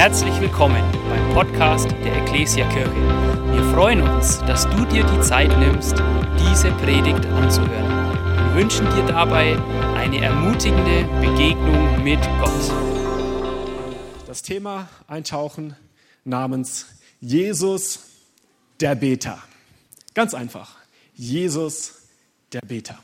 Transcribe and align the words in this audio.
Herzlich 0.00 0.40
willkommen 0.40 0.82
beim 1.10 1.34
Podcast 1.34 1.90
der 2.02 2.22
Ecclesia 2.22 2.66
Kirche. 2.70 2.90
Wir 3.52 3.62
freuen 3.74 4.00
uns, 4.00 4.38
dass 4.46 4.64
du 4.70 4.86
dir 4.86 5.04
die 5.04 5.20
Zeit 5.20 5.50
nimmst, 5.58 5.92
diese 6.38 6.70
Predigt 6.70 7.26
anzuhören. 7.26 8.14
Wir 8.46 8.62
wünschen 8.62 8.86
dir 8.94 9.04
dabei 9.04 9.58
eine 9.96 10.24
ermutigende 10.24 11.04
Begegnung 11.20 12.02
mit 12.02 12.18
Gott. 12.40 12.72
Das 14.26 14.40
Thema 14.40 14.88
Eintauchen 15.06 15.76
namens 16.24 16.86
Jesus 17.20 17.98
der 18.80 18.94
Beter. 18.94 19.38
Ganz 20.14 20.32
einfach. 20.32 20.76
Jesus 21.12 22.06
der 22.54 22.62
Beter. 22.62 22.98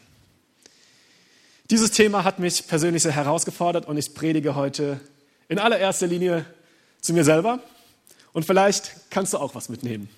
Dieses 1.69 1.91
Thema 1.91 2.25
hat 2.25 2.39
mich 2.39 2.67
persönlich 2.67 3.03
sehr 3.03 3.13
herausgefordert 3.13 3.85
und 3.85 3.99
ich 3.99 4.15
predige 4.15 4.55
heute 4.55 4.99
in 5.51 5.59
allererster 5.59 6.07
Linie 6.07 6.47
zu 7.01 7.13
mir 7.13 7.25
selber 7.25 7.61
und 8.33 8.45
vielleicht 8.45 9.11
kannst 9.11 9.33
du 9.33 9.39
auch 9.39 9.55
was 9.55 9.69
mitnehmen, 9.69 10.09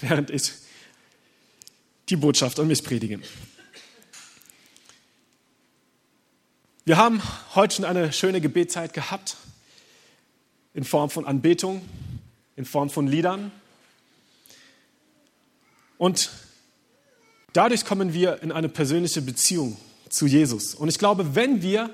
während 0.00 0.30
ich 0.30 0.52
die 2.08 2.16
Botschaft 2.16 2.58
an 2.58 2.66
mich 2.66 2.82
predige. 2.82 3.20
Wir 6.84 6.96
haben 6.96 7.22
heute 7.54 7.76
schon 7.76 7.84
eine 7.84 8.12
schöne 8.12 8.40
Gebetszeit 8.40 8.92
gehabt 8.92 9.36
in 10.74 10.82
Form 10.82 11.10
von 11.10 11.26
Anbetung, 11.26 11.80
in 12.56 12.64
Form 12.64 12.90
von 12.90 13.06
Liedern. 13.06 13.52
Und 15.98 16.30
dadurch 17.52 17.84
kommen 17.84 18.12
wir 18.12 18.42
in 18.42 18.50
eine 18.50 18.68
persönliche 18.68 19.22
Beziehung 19.22 19.76
zu 20.08 20.26
Jesus. 20.26 20.74
Und 20.74 20.88
ich 20.88 20.98
glaube, 20.98 21.36
wenn 21.36 21.62
wir 21.62 21.90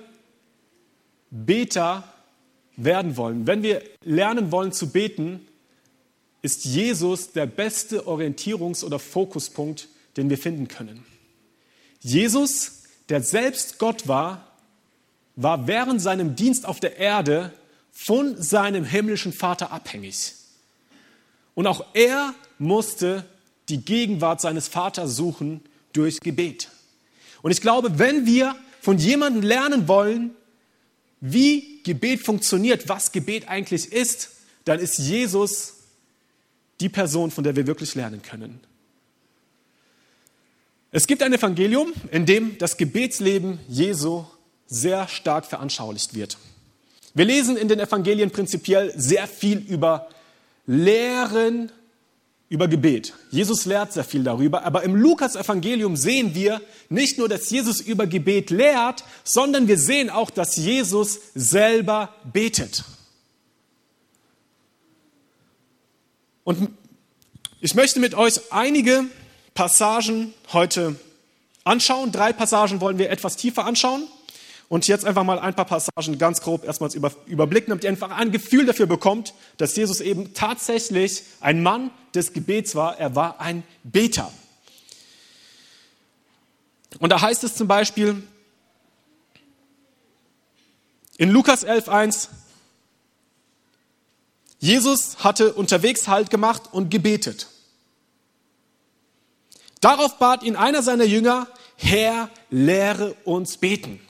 Beter 1.30 2.10
werden 2.78 3.16
wollen, 3.16 3.46
wenn 3.46 3.62
wir 3.62 3.82
lernen 4.05 4.52
wollen 4.52 4.73
zu 4.73 4.91
beten, 4.91 5.46
ist 6.41 6.64
Jesus 6.64 7.32
der 7.32 7.46
beste 7.46 8.07
Orientierungs- 8.07 8.84
oder 8.84 8.98
Fokuspunkt, 8.98 9.88
den 10.16 10.30
wir 10.30 10.38
finden 10.38 10.68
können. 10.68 11.04
Jesus, 12.01 12.84
der 13.09 13.23
selbst 13.23 13.79
Gott 13.79 14.06
war, 14.06 14.52
war 15.34 15.66
während 15.66 16.01
seinem 16.01 16.37
Dienst 16.37 16.65
auf 16.66 16.79
der 16.79 16.96
Erde 16.99 17.52
von 17.90 18.40
seinem 18.40 18.84
himmlischen 18.84 19.32
Vater 19.32 19.73
abhängig. 19.73 20.34
Und 21.54 21.66
auch 21.66 21.84
er 21.95 22.34
musste 22.59 23.24
die 23.68 23.84
Gegenwart 23.84 24.40
seines 24.40 24.68
Vaters 24.68 25.16
suchen 25.16 25.60
durch 25.93 26.21
Gebet. 26.21 26.68
Und 27.43 27.51
ich 27.51 27.60
glaube, 27.60 27.99
wenn 27.99 28.26
wir 28.26 28.54
von 28.80 28.99
jemandem 28.99 29.43
lernen 29.43 29.88
wollen, 29.88 30.30
wie 31.21 31.80
Gebet 31.83 32.21
funktioniert, 32.21 32.88
was 32.88 33.13
Gebet 33.13 33.49
eigentlich 33.49 33.93
ist, 33.93 34.30
dann 34.65 34.79
ist 34.79 34.99
Jesus 34.99 35.74
die 36.80 36.88
Person, 36.88 37.30
von 37.30 37.45
der 37.45 37.57
wir 37.57 37.66
wirklich 37.66 37.95
lernen 37.95 38.23
können. 38.23 38.61
Es 40.91 41.07
gibt 41.07 41.23
ein 41.23 41.33
Evangelium, 41.33 41.93
in 42.11 42.24
dem 42.24 42.57
das 42.59 42.77
Gebetsleben 42.77 43.59
Jesu 43.69 44.24
sehr 44.66 45.09
stark 45.09 45.45
veranschaulicht 45.45 46.15
wird. 46.15 46.39
Wir 47.15 47.24
lesen 47.24 47.57
in 47.57 47.69
den 47.69 47.80
Evangelien 47.80 48.30
prinzipiell 48.30 48.93
sehr 48.96 49.27
viel 49.27 49.59
über 49.59 50.09
Lehren 50.66 51.73
über 52.49 52.66
Gebet. 52.66 53.13
Jesus 53.30 53.66
lehrt 53.66 53.93
sehr 53.93 54.04
viel 54.04 54.24
darüber, 54.24 54.65
aber 54.65 54.82
im 54.82 54.95
Lukas-Evangelium 54.95 55.96
sehen 55.96 56.35
wir 56.35 56.60
nicht 56.88 57.18
nur, 57.18 57.29
dass 57.29 57.51
Jesus 57.51 57.80
über 57.80 58.07
Gebet 58.07 58.51
lehrt, 58.51 59.05
sondern 59.23 59.68
wir 59.68 59.79
sehen 59.79 60.09
auch, 60.09 60.30
dass 60.30 60.57
Jesus 60.57 61.21
selber 61.35 62.15
betet. 62.32 62.85
Und 66.44 66.71
ich 67.60 67.75
möchte 67.75 68.00
mit 68.00 68.15
euch 68.15 68.41
einige 68.50 69.05
Passagen 69.53 70.33
heute 70.53 70.97
anschauen. 71.65 72.12
Drei 72.12 72.33
Passagen 72.33 72.81
wollen 72.81 72.97
wir 72.97 73.11
etwas 73.11 73.37
tiefer 73.37 73.67
anschauen. 73.67 74.06
Und 74.69 74.87
jetzt 74.87 75.06
einfach 75.06 75.25
mal 75.25 75.39
ein 75.39 75.55
paar 75.55 75.65
Passagen 75.65 76.19
ganz 76.19 76.43
grob 76.43 76.65
erstmals 76.65 76.95
über, 76.95 77.11
überblicken, 77.27 77.71
damit 77.71 77.84
ihr 77.84 77.91
einfach 77.91 78.11
ein 78.11 78.31
Gefühl 78.33 78.67
dafür 78.67 78.87
bekommt, 78.87 79.33
dass 79.56 79.75
Jesus 79.77 80.01
eben 80.01 80.34
tatsächlich 80.34 81.23
ein 81.41 81.62
Mann 81.62 81.91
des 82.15 82.34
Gebets 82.34 82.75
war. 82.75 82.99
Er 82.99 83.15
war 83.17 83.41
ein 83.41 83.62
Beter. 83.83 84.31
Und 86.99 87.11
da 87.11 87.21
heißt 87.21 87.45
es 87.45 87.55
zum 87.55 87.67
Beispiel 87.67 88.23
in 91.17 91.31
Lukas 91.31 91.67
11.1, 91.67 92.28
Jesus 94.61 95.25
hatte 95.25 95.55
unterwegs 95.55 96.09
Halt 96.09 96.31
gemacht 96.31 96.65
und 96.73 96.91
gebetet. 96.91 97.49
Darauf 99.81 100.19
bat 100.19 100.43
ihn 100.43 100.57
einer 100.57 100.83
seiner 100.83 101.05
Jünger, 101.05 101.47
Herr, 101.77 102.28
lehre 102.51 103.15
uns 103.25 103.57
beten. 103.57 104.01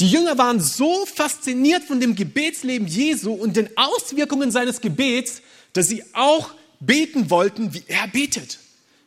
Die 0.00 0.10
Jünger 0.10 0.36
waren 0.36 0.60
so 0.60 1.06
fasziniert 1.06 1.84
von 1.84 2.00
dem 2.00 2.14
Gebetsleben 2.14 2.86
Jesu 2.86 3.32
und 3.32 3.56
den 3.56 3.70
Auswirkungen 3.76 4.50
seines 4.50 4.80
Gebets, 4.80 5.40
dass 5.72 5.88
sie 5.88 6.04
auch 6.12 6.50
beten 6.80 7.30
wollten, 7.30 7.72
wie 7.72 7.82
er 7.86 8.06
betet. 8.08 8.58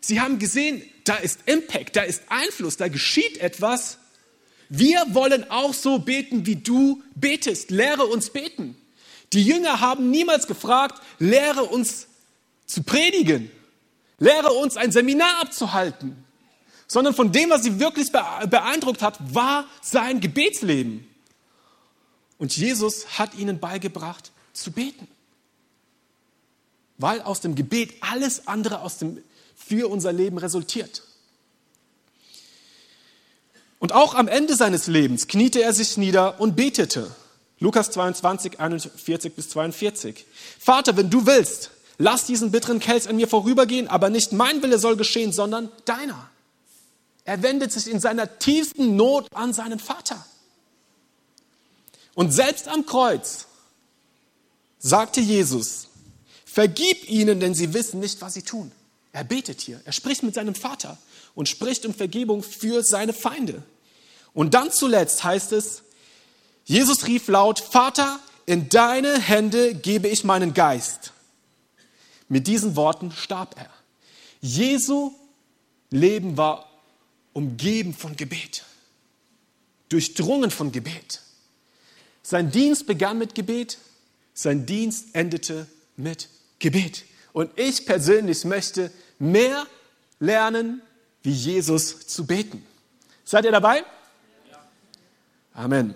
Sie 0.01 0.19
haben 0.19 0.39
gesehen, 0.39 0.81
da 1.03 1.15
ist 1.15 1.41
Impact, 1.45 1.95
da 1.95 2.01
ist 2.01 2.23
Einfluss, 2.29 2.77
da 2.77 2.87
geschieht 2.87 3.37
etwas. 3.37 3.99
Wir 4.69 5.03
wollen 5.09 5.49
auch 5.51 5.73
so 5.73 5.99
beten, 5.99 6.47
wie 6.47 6.55
du 6.55 7.03
betest. 7.15 7.69
Lehre 7.69 8.05
uns 8.05 8.31
beten. 8.31 8.75
Die 9.33 9.43
Jünger 9.43 9.79
haben 9.79 10.09
niemals 10.09 10.47
gefragt, 10.47 11.01
lehre 11.19 11.63
uns 11.65 12.07
zu 12.65 12.81
predigen. 12.81 13.51
Lehre 14.17 14.51
uns 14.53 14.75
ein 14.75 14.91
Seminar 14.91 15.41
abzuhalten 15.41 16.25
sondern 16.89 17.13
von 17.13 17.31
dem, 17.31 17.51
was 17.51 17.63
sie 17.63 17.79
wirklich 17.79 18.11
beeindruckt 18.11 19.01
hat, 19.01 19.33
war 19.33 19.65
sein 19.81 20.19
Gebetsleben. 20.19 21.07
Und 22.39 22.57
Jesus 22.57 23.19
hat 23.19 23.35
ihnen 23.35 23.59
beigebracht 23.59 24.31
zu 24.53 24.71
beten. 24.71 25.07
Weil 26.97 27.21
aus 27.21 27.41
dem 27.41 27.55
Gebet 27.55 27.93
alles 28.01 28.47
andere 28.47 28.81
aus 28.81 28.97
dem, 28.97 29.23
für 29.55 29.87
unser 29.87 30.11
Leben 30.11 30.39
resultiert. 30.39 31.03
Und 33.77 33.93
auch 33.93 34.15
am 34.15 34.27
Ende 34.27 34.55
seines 34.55 34.87
Lebens 34.87 35.27
kniete 35.27 35.61
er 35.61 35.73
sich 35.73 35.95
nieder 35.95 36.41
und 36.41 36.55
betete. 36.55 37.15
Lukas 37.59 37.91
22, 37.91 38.59
41 38.59 39.35
bis 39.35 39.49
42. 39.49 40.25
Vater, 40.59 40.97
wenn 40.97 41.09
du 41.09 41.25
willst, 41.25 41.71
lass 41.97 42.25
diesen 42.25 42.51
bitteren 42.51 42.79
Kelch 42.79 43.07
an 43.07 43.15
mir 43.15 43.27
vorübergehen, 43.27 43.87
aber 43.87 44.09
nicht 44.09 44.31
mein 44.31 44.63
Wille 44.63 44.79
soll 44.79 44.97
geschehen, 44.97 45.31
sondern 45.31 45.69
deiner. 45.85 46.28
Er 47.25 47.41
wendet 47.43 47.71
sich 47.71 47.87
in 47.87 47.99
seiner 47.99 48.39
tiefsten 48.39 48.95
Not 48.95 49.27
an 49.33 49.53
seinen 49.53 49.79
Vater. 49.79 50.25
Und 52.15 52.31
selbst 52.31 52.67
am 52.67 52.85
Kreuz 52.85 53.45
sagte 54.79 55.21
Jesus, 55.21 55.87
vergib 56.45 57.09
ihnen, 57.09 57.39
denn 57.39 57.53
sie 57.53 57.73
wissen 57.73 57.99
nicht, 57.99 58.21
was 58.21 58.33
sie 58.33 58.41
tun. 58.41 58.71
Er 59.11 59.23
betet 59.23 59.61
hier, 59.61 59.81
er 59.85 59.91
spricht 59.91 60.23
mit 60.23 60.35
seinem 60.35 60.55
Vater 60.55 60.97
und 61.35 61.49
spricht 61.49 61.85
um 61.85 61.93
Vergebung 61.93 62.43
für 62.43 62.83
seine 62.83 63.13
Feinde. 63.13 63.63
Und 64.33 64.53
dann 64.53 64.71
zuletzt 64.71 65.23
heißt 65.23 65.51
es, 65.51 65.83
Jesus 66.65 67.07
rief 67.07 67.27
laut, 67.27 67.59
Vater, 67.59 68.19
in 68.45 68.69
deine 68.69 69.19
Hände 69.19 69.73
gebe 69.73 70.07
ich 70.07 70.23
meinen 70.23 70.53
Geist. 70.53 71.13
Mit 72.27 72.47
diesen 72.47 72.75
Worten 72.75 73.11
starb 73.11 73.55
er. 73.59 73.69
Jesu 74.41 75.11
Leben 75.89 76.37
war 76.37 76.68
umgeben 77.39 77.93
von 77.93 78.17
Gebet, 78.17 78.65
durchdrungen 79.87 80.51
von 80.51 80.73
Gebet. 80.73 81.21
Sein 82.21 82.51
Dienst 82.51 82.85
begann 82.85 83.17
mit 83.17 83.33
Gebet, 83.33 83.77
sein 84.33 84.65
Dienst 84.65 85.15
endete 85.15 85.67
mit 85.95 86.27
Gebet. 86.59 87.05
Und 87.31 87.57
ich 87.57 87.85
persönlich 87.85 88.43
möchte 88.43 88.91
mehr 89.19 89.65
lernen, 90.19 90.81
wie 91.23 91.31
Jesus 91.31 92.07
zu 92.07 92.25
beten. 92.25 92.65
Seid 93.23 93.45
ihr 93.45 93.51
dabei? 93.51 93.85
Amen. 95.53 95.95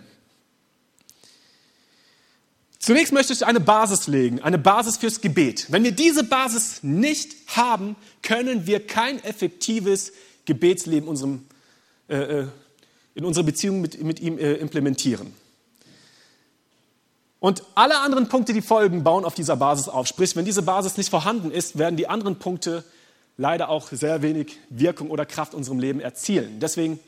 Zunächst 2.80 3.12
möchte 3.12 3.34
ich 3.34 3.46
eine 3.46 3.60
Basis 3.60 4.08
legen, 4.08 4.42
eine 4.42 4.58
Basis 4.58 4.96
fürs 4.96 5.20
Gebet. 5.20 5.68
Wenn 5.70 5.84
wir 5.84 5.92
diese 5.92 6.24
Basis 6.24 6.84
nicht 6.84 7.36
haben, 7.48 7.98
können 8.22 8.66
wir 8.66 8.88
kein 8.88 9.22
effektives 9.26 10.14
Gebetsleben 10.46 11.08
unserem, 11.08 11.46
äh, 12.08 12.16
äh, 12.18 12.48
in 13.16 13.26
unserer 13.26 13.44
Beziehung 13.44 13.82
mit, 13.82 14.02
mit 14.04 14.20
ihm 14.20 14.38
äh, 14.38 14.54
implementieren. 14.54 15.34
Und 17.40 17.64
alle 17.76 18.00
anderen 18.00 18.30
Punkte, 18.30 18.54
die 18.54 18.62
folgen, 18.62 19.04
bauen 19.04 19.26
auf 19.26 19.36
dieser 19.36 19.58
Basis 19.58 19.90
auf. 19.90 20.08
Sprich, 20.08 20.36
wenn 20.36 20.46
diese 20.46 20.62
Basis 20.62 20.96
nicht 20.96 21.10
vorhanden 21.10 21.52
ist, 21.52 21.78
werden 21.78 21.98
die 21.98 22.08
anderen 22.08 22.40
Punkte 22.40 22.86
leider 23.38 23.70
auch 23.70 23.90
sehr 23.90 24.22
wenig 24.22 24.58
Wirkung 24.70 25.10
oder 25.10 25.26
Kraft 25.26 25.54
in 25.54 25.58
unserem 25.58 25.80
Leben 25.80 26.00
erzielen. 26.00 26.60
Deswegen 26.60 27.00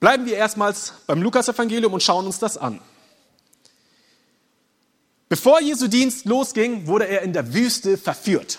bleiben 0.00 0.24
wir 0.24 0.36
erstmals 0.36 0.94
beim 1.06 1.20
Lukas-Evangelium 1.22 1.92
und 1.92 2.02
schauen 2.02 2.26
uns 2.26 2.38
das 2.38 2.56
an. 2.56 2.80
Bevor 5.28 5.60
Jesu 5.60 5.88
Dienst 5.88 6.26
losging, 6.26 6.86
wurde 6.86 7.06
er 7.06 7.22
in 7.22 7.32
der 7.32 7.52
Wüste 7.54 7.98
verführt. 7.98 8.58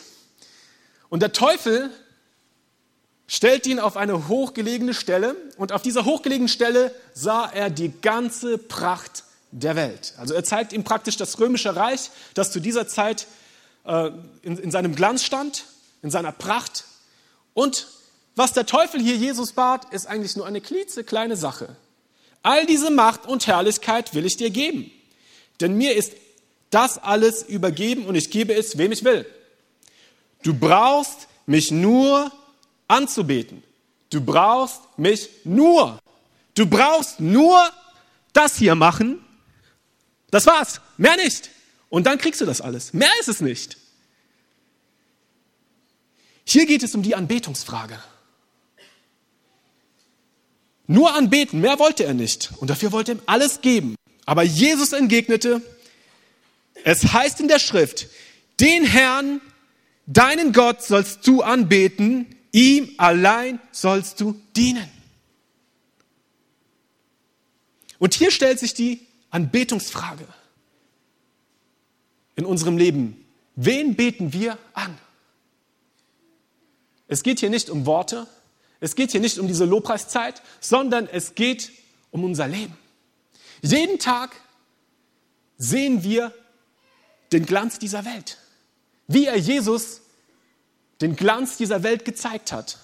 Und 1.10 1.22
der 1.22 1.32
Teufel 1.32 1.90
stellt 3.28 3.66
ihn 3.68 3.80
auf 3.80 3.98
eine 3.98 4.28
hochgelegene 4.28 4.94
Stelle 4.94 5.36
und 5.58 5.72
auf 5.72 5.82
dieser 5.82 6.06
hochgelegenen 6.06 6.50
Stelle 6.50 6.94
sah 7.14 7.46
er 7.46 7.70
die 7.70 7.92
ganze 8.02 8.58
Pracht 8.58 9.24
der 9.52 9.76
Welt. 9.76 10.14
Also 10.18 10.34
er 10.34 10.44
zeigt 10.44 10.74
ihm 10.74 10.84
praktisch 10.84 11.18
das 11.18 11.40
römische 11.40 11.76
Reich, 11.76 12.12
das 12.34 12.52
zu 12.52 12.60
dieser 12.60 12.88
Zeit 12.88 13.28
äh, 13.86 14.12
in, 14.42 14.58
in 14.58 14.72
seinem 14.72 14.96
Glanz 14.96 15.24
stand, 15.24 15.66
in 16.02 16.12
seiner 16.12 16.32
Pracht. 16.32 16.86
Und 17.54 17.88
was 18.36 18.54
der 18.54 18.66
Teufel 18.66 19.02
hier 19.02 19.16
Jesus 19.16 19.54
bat, 19.54 19.94
ist 19.94 20.08
eigentlich 20.08 20.36
nur 20.36 20.46
eine 20.46 20.62
klitzekleine 20.62 21.38
Sache. 21.38 21.76
All 22.44 22.66
diese 22.66 22.92
Macht 22.92 23.26
und 23.26 23.48
Herrlichkeit 23.48 24.14
will 24.14 24.26
ich 24.26 24.38
dir 24.38 24.50
geben. 24.52 24.92
Denn 25.62 25.76
mir 25.76 25.96
ist 25.96 26.14
das 26.70 26.98
alles 26.98 27.42
übergeben 27.44 28.06
und 28.06 28.16
ich 28.16 28.30
gebe 28.30 28.54
es, 28.54 28.78
wem 28.78 28.92
ich 28.92 29.04
will. 29.04 29.26
Du 30.44 30.54
brauchst 30.54 31.28
mich 31.46 31.72
nur 31.72 32.32
anzubeten. 32.88 33.64
Du 34.10 34.22
brauchst 34.22 34.82
mich 34.98 35.30
nur. 35.44 36.00
Du 36.54 36.66
brauchst 36.66 37.20
nur 37.20 37.72
das 38.34 38.58
hier 38.58 38.76
machen. 38.76 39.20
Das 40.32 40.46
war's. 40.46 40.82
Mehr 40.98 41.18
nicht. 41.18 41.50
Und 41.90 42.06
dann 42.08 42.18
kriegst 42.18 42.42
du 42.42 42.46
das 42.46 42.62
alles. 42.62 42.94
Mehr 42.94 43.12
ist 43.20 43.30
es 43.30 43.42
nicht. 43.42 43.78
Hier 46.46 46.66
geht 46.66 46.84
es 46.84 46.94
um 46.96 47.02
die 47.02 47.16
Anbetungsfrage. 47.16 48.00
Nur 50.88 51.16
anbeten, 51.16 51.62
mehr 51.62 51.80
wollte 51.80 52.04
er 52.04 52.14
nicht. 52.14 52.52
Und 52.58 52.70
dafür 52.70 52.92
wollte 52.92 53.14
er 53.14 53.16
ihm 53.16 53.22
alles 53.26 53.62
geben. 53.62 53.96
Aber 54.26 54.44
Jesus 54.44 54.94
entgegnete, 54.94 55.62
es 56.84 57.14
heißt 57.14 57.40
in 57.40 57.48
der 57.48 57.60
Schrift, 57.60 58.08
den 58.60 58.86
Herrn, 58.86 59.42
deinen 60.06 60.54
Gott 60.54 60.84
sollst 60.84 61.26
du 61.26 61.42
anbeten, 61.42 62.35
ihm 62.56 62.96
allein 62.98 63.60
sollst 63.74 64.22
du 64.22 64.40
dienen. 64.56 64.90
Und 68.00 68.14
hier 68.14 68.32
stellt 68.32 68.60
sich 68.60 68.74
die 68.74 69.06
Anbetungsfrage 69.30 70.26
in 72.38 72.46
unserem 72.46 72.78
Leben. 72.78 73.26
Wen 73.58 73.96
beten 73.96 74.32
wir 74.32 74.58
an? 74.74 74.98
Es 77.10 77.24
geht 77.24 77.42
hier 77.42 77.50
nicht 77.50 77.70
um 77.70 77.86
Worte, 77.86 78.26
es 78.80 78.96
geht 78.96 79.12
hier 79.12 79.20
nicht 79.20 79.38
um 79.38 79.48
diese 79.48 79.66
Lobpreiszeit, 79.66 80.42
sondern 80.62 81.08
es 81.08 81.36
geht 81.36 81.72
um 82.12 82.24
unser 82.24 82.48
Leben. 82.48 82.78
Jeden 83.62 84.00
Tag 84.00 84.34
sehen 85.58 86.04
wir 86.04 86.34
den 87.34 87.46
Glanz 87.46 87.80
dieser 87.80 88.06
Welt. 88.06 88.38
Wie 89.08 89.26
er 89.26 89.38
Jesus 89.38 90.02
den 91.02 91.16
Glanz 91.16 91.58
dieser 91.58 91.84
Welt 91.84 92.06
gezeigt 92.06 92.52
hat, 92.52 92.80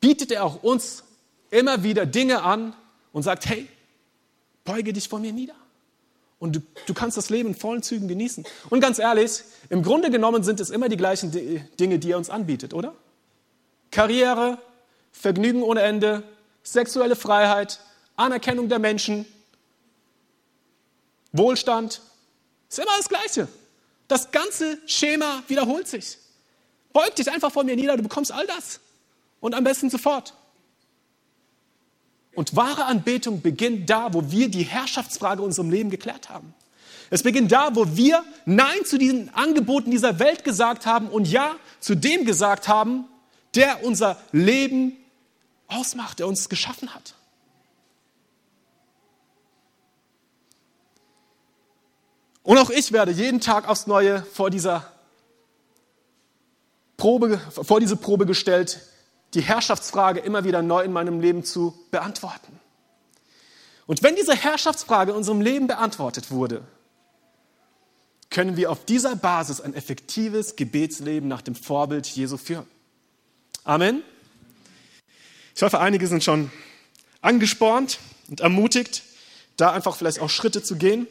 bietet 0.00 0.32
er 0.32 0.44
auch 0.44 0.62
uns 0.62 1.04
immer 1.50 1.82
wieder 1.82 2.06
Dinge 2.06 2.42
an 2.42 2.74
und 3.12 3.22
sagt, 3.22 3.46
hey, 3.46 3.68
beuge 4.64 4.92
dich 4.92 5.08
vor 5.08 5.20
mir 5.20 5.32
nieder. 5.32 5.54
Und 6.38 6.56
du, 6.56 6.60
du 6.86 6.94
kannst 6.94 7.16
das 7.16 7.30
Leben 7.30 7.50
in 7.50 7.54
vollen 7.54 7.82
Zügen 7.82 8.08
genießen. 8.08 8.44
Und 8.68 8.80
ganz 8.80 8.98
ehrlich, 8.98 9.42
im 9.70 9.82
Grunde 9.82 10.10
genommen 10.10 10.42
sind 10.42 10.60
es 10.60 10.70
immer 10.70 10.88
die 10.88 10.96
gleichen 10.96 11.30
Dinge, 11.78 11.98
die 11.98 12.10
er 12.10 12.18
uns 12.18 12.28
anbietet, 12.28 12.74
oder? 12.74 12.94
Karriere, 13.90 14.58
Vergnügen 15.12 15.62
ohne 15.62 15.82
Ende, 15.82 16.22
sexuelle 16.64 17.16
Freiheit, 17.16 17.80
Anerkennung 18.16 18.68
der 18.68 18.80
Menschen, 18.80 19.24
Wohlstand. 21.32 22.00
Ist 22.68 22.78
immer 22.78 22.96
das 22.96 23.08
Gleiche. 23.08 23.48
Das 24.08 24.30
ganze 24.30 24.78
Schema 24.86 25.42
wiederholt 25.48 25.88
sich. 25.88 26.18
Beug 26.94 27.14
dich 27.16 27.30
einfach 27.30 27.52
vor 27.52 27.64
mir 27.64 27.76
nieder, 27.76 27.96
du 27.98 28.04
bekommst 28.04 28.32
all 28.32 28.46
das. 28.46 28.80
Und 29.40 29.54
am 29.54 29.64
besten 29.64 29.90
sofort. 29.90 30.32
Und 32.34 32.56
wahre 32.56 32.86
Anbetung 32.86 33.42
beginnt 33.42 33.90
da, 33.90 34.14
wo 34.14 34.30
wir 34.30 34.48
die 34.48 34.62
Herrschaftsfrage 34.62 35.42
in 35.42 35.46
unserem 35.46 35.70
Leben 35.70 35.90
geklärt 35.90 36.30
haben. 36.30 36.54
Es 37.10 37.22
beginnt 37.22 37.52
da, 37.52 37.74
wo 37.74 37.96
wir 37.96 38.24
Nein 38.44 38.84
zu 38.84 38.96
diesen 38.96 39.28
Angeboten 39.34 39.90
dieser 39.90 40.18
Welt 40.20 40.44
gesagt 40.44 40.86
haben 40.86 41.08
und 41.08 41.26
Ja 41.26 41.56
zu 41.80 41.94
dem 41.96 42.24
gesagt 42.24 42.68
haben, 42.68 43.06
der 43.54 43.84
unser 43.84 44.16
Leben 44.32 44.96
ausmacht, 45.66 46.20
der 46.20 46.28
uns 46.28 46.48
geschaffen 46.48 46.94
hat. 46.94 47.14
Und 52.44 52.58
auch 52.58 52.70
ich 52.70 52.92
werde 52.92 53.10
jeden 53.10 53.40
Tag 53.40 53.68
aufs 53.68 53.86
Neue 53.86 54.22
vor 54.22 54.50
dieser 54.50 54.93
Probe, 56.96 57.38
vor 57.50 57.80
diese 57.80 57.96
Probe 57.96 58.26
gestellt, 58.26 58.80
die 59.34 59.42
Herrschaftsfrage 59.42 60.20
immer 60.20 60.44
wieder 60.44 60.62
neu 60.62 60.82
in 60.82 60.92
meinem 60.92 61.20
Leben 61.20 61.44
zu 61.44 61.74
beantworten. 61.90 62.60
Und 63.86 64.02
wenn 64.02 64.16
diese 64.16 64.34
Herrschaftsfrage 64.34 65.10
in 65.10 65.16
unserem 65.16 65.40
Leben 65.40 65.66
beantwortet 65.66 66.30
wurde, 66.30 66.62
können 68.30 68.56
wir 68.56 68.70
auf 68.70 68.84
dieser 68.84 69.16
Basis 69.16 69.60
ein 69.60 69.74
effektives 69.74 70.56
Gebetsleben 70.56 71.28
nach 71.28 71.42
dem 71.42 71.54
Vorbild 71.54 72.06
Jesu 72.06 72.36
führen. 72.36 72.66
Amen. 73.64 74.02
Ich 75.54 75.62
hoffe, 75.62 75.78
einige 75.78 76.06
sind 76.06 76.24
schon 76.24 76.50
angespornt 77.20 77.98
und 78.28 78.40
ermutigt, 78.40 79.02
da 79.56 79.72
einfach 79.72 79.96
vielleicht 79.96 80.20
auch 80.20 80.30
Schritte 80.30 80.62
zu 80.62 80.76
gehen. 80.76 81.06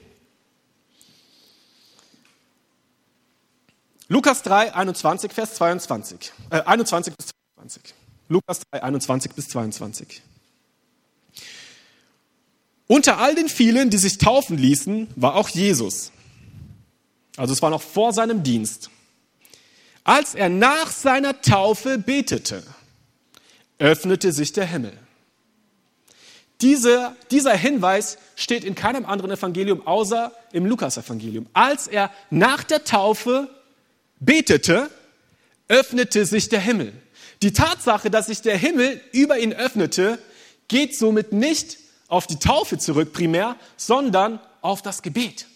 Lukas 4.07 4.44
3, 4.44 4.73
21, 4.73 5.31
Vers 5.31 5.55
22. 5.55 6.33
Äh, 6.50 6.61
21 6.61 7.15
bis 7.15 7.27
22. 7.57 7.95
Lukas 8.29 8.59
3, 8.71 8.83
21 8.83 9.31
bis 9.33 9.50
22. 9.50 10.21
Unter 12.88 13.17
all 13.17 13.33
den 13.35 13.50
vielen, 13.50 13.89
die 13.89 13.97
sich 13.97 14.17
taufen 14.17 14.57
ließen, 14.57 15.07
war 15.15 15.35
auch 15.35 15.50
Jesus. 15.50 16.11
Also 17.38 17.53
es 17.53 17.61
war 17.61 17.69
noch 17.69 17.81
vor 17.81 18.13
seinem 18.13 18.44
Dienst. 18.44 18.89
Als 20.03 20.35
er 20.35 20.50
nach 20.50 20.91
seiner 20.91 21.41
Taufe 21.41 21.97
betete, 21.97 22.61
öffnete 23.79 24.33
sich 24.33 24.51
der 24.51 24.65
Himmel. 24.65 24.97
Diese, 26.61 27.15
dieser 27.31 27.55
Hinweis 27.55 28.17
steht 28.35 28.63
in 28.63 28.75
keinem 28.75 29.05
anderen 29.05 29.31
Evangelium 29.31 29.85
außer 29.88 30.31
im 30.51 30.65
Lukas-Evangelium. 30.65 31.47
Als 31.53 31.88
er 31.88 32.12
nach 32.29 32.63
der 32.63 32.83
Taufe 32.83 33.50
betete, 34.25 34.89
öffnete 35.68 36.25
sich 36.25 36.50
der 36.50 36.60
Himmel. 36.60 36.94
Die 37.42 37.53
Tatsache, 37.53 38.10
dass 38.10 38.27
sich 38.27 38.42
der 38.42 38.58
Himmel 38.58 39.01
über 39.12 39.38
ihn 39.38 39.53
öffnete, 39.53 40.20
geht 40.68 40.98
somit 40.98 41.34
nicht 41.34 41.77
auf 42.08 42.27
die 42.27 42.39
Taufe 42.39 42.77
zurück 42.77 43.12
primär, 43.13 43.56
sondern 43.75 44.39
auf 44.62 44.82
das 44.82 45.01
Gebet. 45.01 45.48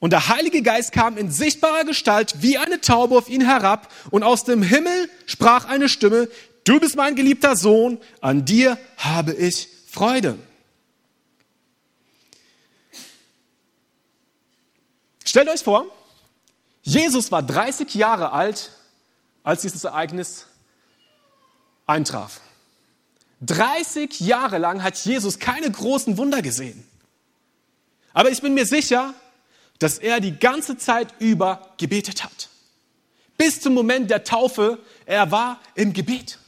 Und 0.00 0.10
der 0.10 0.28
Heilige 0.28 0.62
Geist 0.62 0.90
kam 0.90 1.16
in 1.16 1.30
sichtbarer 1.30 1.84
Gestalt 1.84 2.34
wie 2.40 2.58
eine 2.58 2.80
Taube 2.80 3.16
auf 3.16 3.28
ihn 3.28 3.40
herab 3.40 3.92
und 4.10 4.24
aus 4.24 4.42
dem 4.42 4.60
Himmel 4.60 5.08
sprach 5.26 5.66
eine 5.66 5.88
Stimme, 5.88 6.28
du 6.64 6.80
bist 6.80 6.96
mein 6.96 7.14
geliebter 7.14 7.54
Sohn, 7.54 7.98
an 8.20 8.44
dir 8.44 8.78
habe 8.96 9.32
ich 9.32 9.68
Freude. 9.88 10.36
Stellt 15.32 15.48
euch 15.48 15.62
vor, 15.62 15.86
Jesus 16.82 17.32
war 17.32 17.42
30 17.42 17.94
Jahre 17.94 18.32
alt, 18.32 18.70
als 19.42 19.62
dieses 19.62 19.84
Ereignis 19.84 20.44
eintraf. 21.86 22.42
30 23.40 24.20
Jahre 24.20 24.58
lang 24.58 24.82
hat 24.82 24.98
Jesus 24.98 25.38
keine 25.38 25.70
großen 25.70 26.18
Wunder 26.18 26.42
gesehen. 26.42 26.86
Aber 28.12 28.30
ich 28.30 28.42
bin 28.42 28.52
mir 28.52 28.66
sicher, 28.66 29.14
dass 29.78 29.96
er 29.96 30.20
die 30.20 30.38
ganze 30.38 30.76
Zeit 30.76 31.14
über 31.18 31.72
gebetet 31.78 32.24
hat. 32.24 32.50
Bis 33.38 33.58
zum 33.58 33.72
Moment 33.72 34.10
der 34.10 34.24
Taufe, 34.24 34.80
er 35.06 35.30
war 35.30 35.62
im 35.74 35.94
Gebet. 35.94 36.40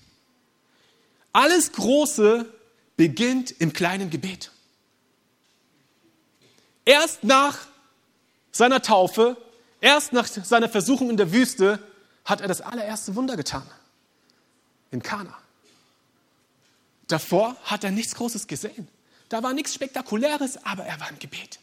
Alles 1.33 1.73
Große 1.73 2.53
beginnt 2.99 3.50
im 3.62 3.73
kleinen 3.73 4.11
Gebet. 4.11 4.50
Erst 6.85 7.25
nach 7.25 7.57
seiner 8.54 8.80
Taufe, 8.80 9.37
erst 9.80 10.12
nach 10.12 10.26
seiner 10.26 10.68
Versuchung 10.68 11.11
in 11.11 11.16
der 11.16 11.32
Wüste, 11.32 11.80
hat 12.25 12.40
er 12.40 12.49
das 12.49 12.61
allererste 12.61 13.16
Wunder 13.16 13.37
getan. 13.37 13.66
In 14.92 15.02
Kana. 15.02 15.37
Davor 17.08 17.56
hat 17.64 17.84
er 17.84 17.90
nichts 17.90 18.14
Großes 18.14 18.46
gesehen. 18.46 18.88
Da 19.28 19.42
war 19.42 19.52
nichts 19.52 19.75
Spektakuläres, 19.75 20.64
aber 20.64 20.84
er 20.84 21.00
war 21.00 21.11
im 21.11 21.18
Gebet. 21.18 21.58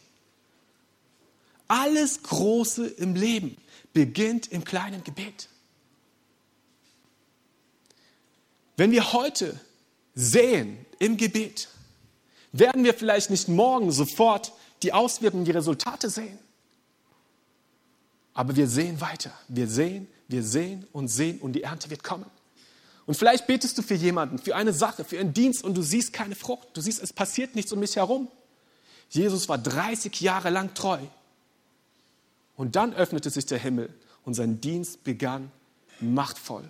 Alles 1.69 2.21
Große 2.23 2.85
im 2.85 3.15
Leben 3.15 3.57
beginnt 3.93 4.51
im 4.51 4.65
kleinen 4.65 5.03
Gebet. 5.05 5.47
Wenn 8.75 8.91
wir 8.91 9.13
heute 9.13 9.57
sehen 10.13 10.85
im 10.99 11.15
Gebet, 11.15 11.69
werden 12.51 12.83
wir 12.83 12.93
vielleicht 12.93 13.29
nicht 13.29 13.47
morgen 13.47 13.91
sofort 13.91 14.51
die 14.83 14.91
Auswirkungen, 14.91 15.45
die 15.45 15.51
Resultate 15.51 16.09
sehen. 16.09 16.37
Aber 18.33 18.55
wir 18.55 18.67
sehen 18.67 19.01
weiter. 19.01 19.31
Wir 19.47 19.67
sehen, 19.67 20.07
wir 20.27 20.43
sehen 20.43 20.87
und 20.91 21.07
sehen 21.09 21.39
und 21.39 21.53
die 21.53 21.63
Ernte 21.63 21.89
wird 21.89 22.03
kommen. 22.03 22.25
Und 23.05 23.15
vielleicht 23.15 23.47
betest 23.47 23.77
du 23.77 23.81
für 23.81 23.95
jemanden, 23.95 24.39
für 24.39 24.55
eine 24.55 24.73
Sache, 24.73 25.03
für 25.03 25.19
einen 25.19 25.33
Dienst 25.33 25.63
und 25.63 25.75
du 25.75 25.81
siehst 25.81 26.13
keine 26.13 26.35
Frucht. 26.35 26.69
Du 26.73 26.81
siehst, 26.81 27.01
es 27.01 27.11
passiert 27.11 27.55
nichts 27.55 27.73
um 27.73 27.79
mich 27.79 27.95
herum. 27.95 28.27
Jesus 29.09 29.49
war 29.49 29.57
30 29.57 30.21
Jahre 30.21 30.49
lang 30.49 30.73
treu. 30.73 30.99
Und 32.55 32.75
dann 32.75 32.93
öffnete 32.93 33.29
sich 33.29 33.45
der 33.45 33.57
Himmel 33.57 33.93
und 34.23 34.35
sein 34.35 34.61
Dienst 34.61 35.03
begann 35.03 35.51
machtvoll. 35.99 36.69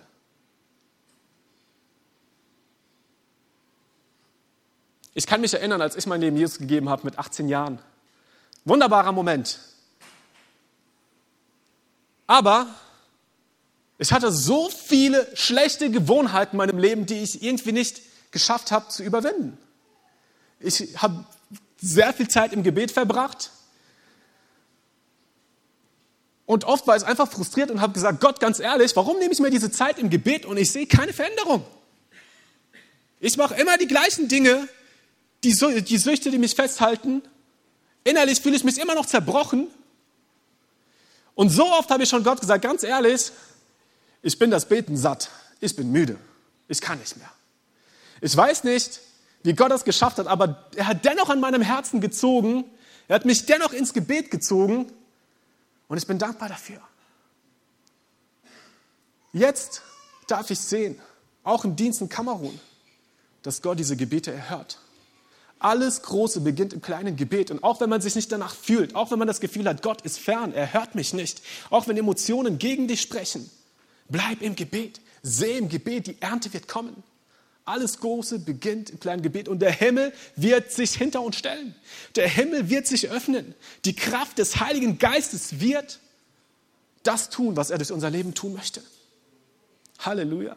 Ich 5.14 5.26
kann 5.26 5.40
mich 5.42 5.52
erinnern, 5.52 5.82
als 5.82 5.94
ich 5.96 6.06
mein 6.06 6.20
Leben 6.20 6.36
Jesus 6.36 6.58
gegeben 6.58 6.88
habe 6.88 7.04
mit 7.04 7.18
18 7.18 7.48
Jahren. 7.48 7.78
Wunderbarer 8.64 9.12
Moment. 9.12 9.60
Aber 12.32 12.66
ich 13.98 14.10
hatte 14.10 14.32
so 14.32 14.70
viele 14.70 15.28
schlechte 15.36 15.90
Gewohnheiten 15.90 16.52
in 16.52 16.56
meinem 16.56 16.78
Leben, 16.78 17.04
die 17.04 17.18
ich 17.18 17.42
irgendwie 17.42 17.72
nicht 17.72 18.00
geschafft 18.30 18.72
habe 18.72 18.88
zu 18.88 19.02
überwinden. 19.02 19.58
Ich 20.58 20.96
habe 21.02 21.26
sehr 21.76 22.14
viel 22.14 22.28
Zeit 22.28 22.54
im 22.54 22.62
Gebet 22.62 22.90
verbracht. 22.90 23.50
Und 26.46 26.64
oft 26.64 26.86
war 26.86 26.96
ich 26.96 27.04
einfach 27.04 27.30
frustriert 27.30 27.70
und 27.70 27.82
habe 27.82 27.92
gesagt, 27.92 28.22
Gott, 28.22 28.40
ganz 28.40 28.60
ehrlich, 28.60 28.96
warum 28.96 29.18
nehme 29.18 29.34
ich 29.34 29.38
mir 29.38 29.50
diese 29.50 29.70
Zeit 29.70 29.98
im 29.98 30.08
Gebet 30.08 30.46
und 30.46 30.56
ich 30.56 30.72
sehe 30.72 30.86
keine 30.86 31.12
Veränderung? 31.12 31.66
Ich 33.20 33.36
mache 33.36 33.56
immer 33.56 33.76
die 33.76 33.88
gleichen 33.88 34.28
Dinge, 34.28 34.70
die, 35.44 35.52
Süchte, 35.52 36.30
die 36.30 36.38
mich 36.38 36.54
festhalten. 36.54 37.20
Innerlich 38.04 38.40
fühle 38.40 38.56
ich 38.56 38.64
mich 38.64 38.78
immer 38.78 38.94
noch 38.94 39.04
zerbrochen. 39.04 39.68
Und 41.34 41.48
so 41.48 41.64
oft 41.72 41.90
habe 41.90 42.02
ich 42.02 42.08
schon 42.08 42.24
Gott 42.24 42.40
gesagt, 42.40 42.62
ganz 42.62 42.82
ehrlich, 42.82 43.32
ich 44.22 44.38
bin 44.38 44.50
das 44.50 44.66
Beten 44.66 44.96
satt. 44.96 45.30
Ich 45.60 45.74
bin 45.74 45.90
müde. 45.90 46.18
Ich 46.68 46.80
kann 46.80 46.98
nicht 46.98 47.16
mehr. 47.16 47.30
Ich 48.20 48.36
weiß 48.36 48.64
nicht, 48.64 49.00
wie 49.42 49.54
Gott 49.54 49.70
das 49.70 49.84
geschafft 49.84 50.18
hat, 50.18 50.26
aber 50.26 50.68
er 50.76 50.86
hat 50.86 51.04
dennoch 51.04 51.28
an 51.28 51.40
meinem 51.40 51.62
Herzen 51.62 52.00
gezogen. 52.00 52.64
Er 53.08 53.16
hat 53.16 53.24
mich 53.24 53.46
dennoch 53.46 53.72
ins 53.72 53.92
Gebet 53.92 54.30
gezogen. 54.30 54.92
Und 55.88 55.98
ich 55.98 56.06
bin 56.06 56.18
dankbar 56.18 56.48
dafür. 56.48 56.80
Jetzt 59.32 59.82
darf 60.26 60.50
ich 60.50 60.60
sehen, 60.60 61.00
auch 61.42 61.64
im 61.64 61.74
Dienst 61.74 62.00
in 62.00 62.08
Kamerun, 62.08 62.58
dass 63.42 63.62
Gott 63.62 63.78
diese 63.78 63.96
Gebete 63.96 64.32
erhört. 64.32 64.78
Alles 65.62 66.02
Große 66.02 66.40
beginnt 66.40 66.72
im 66.72 66.82
kleinen 66.82 67.14
Gebet. 67.14 67.52
Und 67.52 67.62
auch 67.62 67.80
wenn 67.80 67.88
man 67.88 68.00
sich 68.00 68.16
nicht 68.16 68.32
danach 68.32 68.54
fühlt, 68.54 68.96
auch 68.96 69.12
wenn 69.12 69.18
man 69.18 69.28
das 69.28 69.38
Gefühl 69.38 69.68
hat, 69.68 69.80
Gott 69.80 70.02
ist 70.02 70.18
fern, 70.18 70.52
er 70.52 70.72
hört 70.72 70.96
mich 70.96 71.14
nicht, 71.14 71.40
auch 71.70 71.86
wenn 71.86 71.96
Emotionen 71.96 72.58
gegen 72.58 72.88
dich 72.88 73.00
sprechen, 73.00 73.48
bleib 74.08 74.42
im 74.42 74.56
Gebet. 74.56 75.00
Seh 75.22 75.56
im 75.56 75.68
Gebet, 75.68 76.08
die 76.08 76.20
Ernte 76.20 76.52
wird 76.52 76.66
kommen. 76.66 77.04
Alles 77.64 78.00
Große 78.00 78.40
beginnt 78.40 78.90
im 78.90 78.98
kleinen 78.98 79.22
Gebet 79.22 79.48
und 79.48 79.60
der 79.60 79.70
Himmel 79.70 80.12
wird 80.34 80.72
sich 80.72 80.94
hinter 80.94 81.22
uns 81.22 81.36
stellen. 81.36 81.76
Der 82.16 82.28
Himmel 82.28 82.68
wird 82.68 82.88
sich 82.88 83.08
öffnen. 83.08 83.54
Die 83.84 83.94
Kraft 83.94 84.38
des 84.38 84.58
Heiligen 84.58 84.98
Geistes 84.98 85.60
wird 85.60 86.00
das 87.04 87.30
tun, 87.30 87.56
was 87.56 87.70
er 87.70 87.78
durch 87.78 87.92
unser 87.92 88.10
Leben 88.10 88.34
tun 88.34 88.54
möchte. 88.54 88.82
Halleluja. 90.00 90.56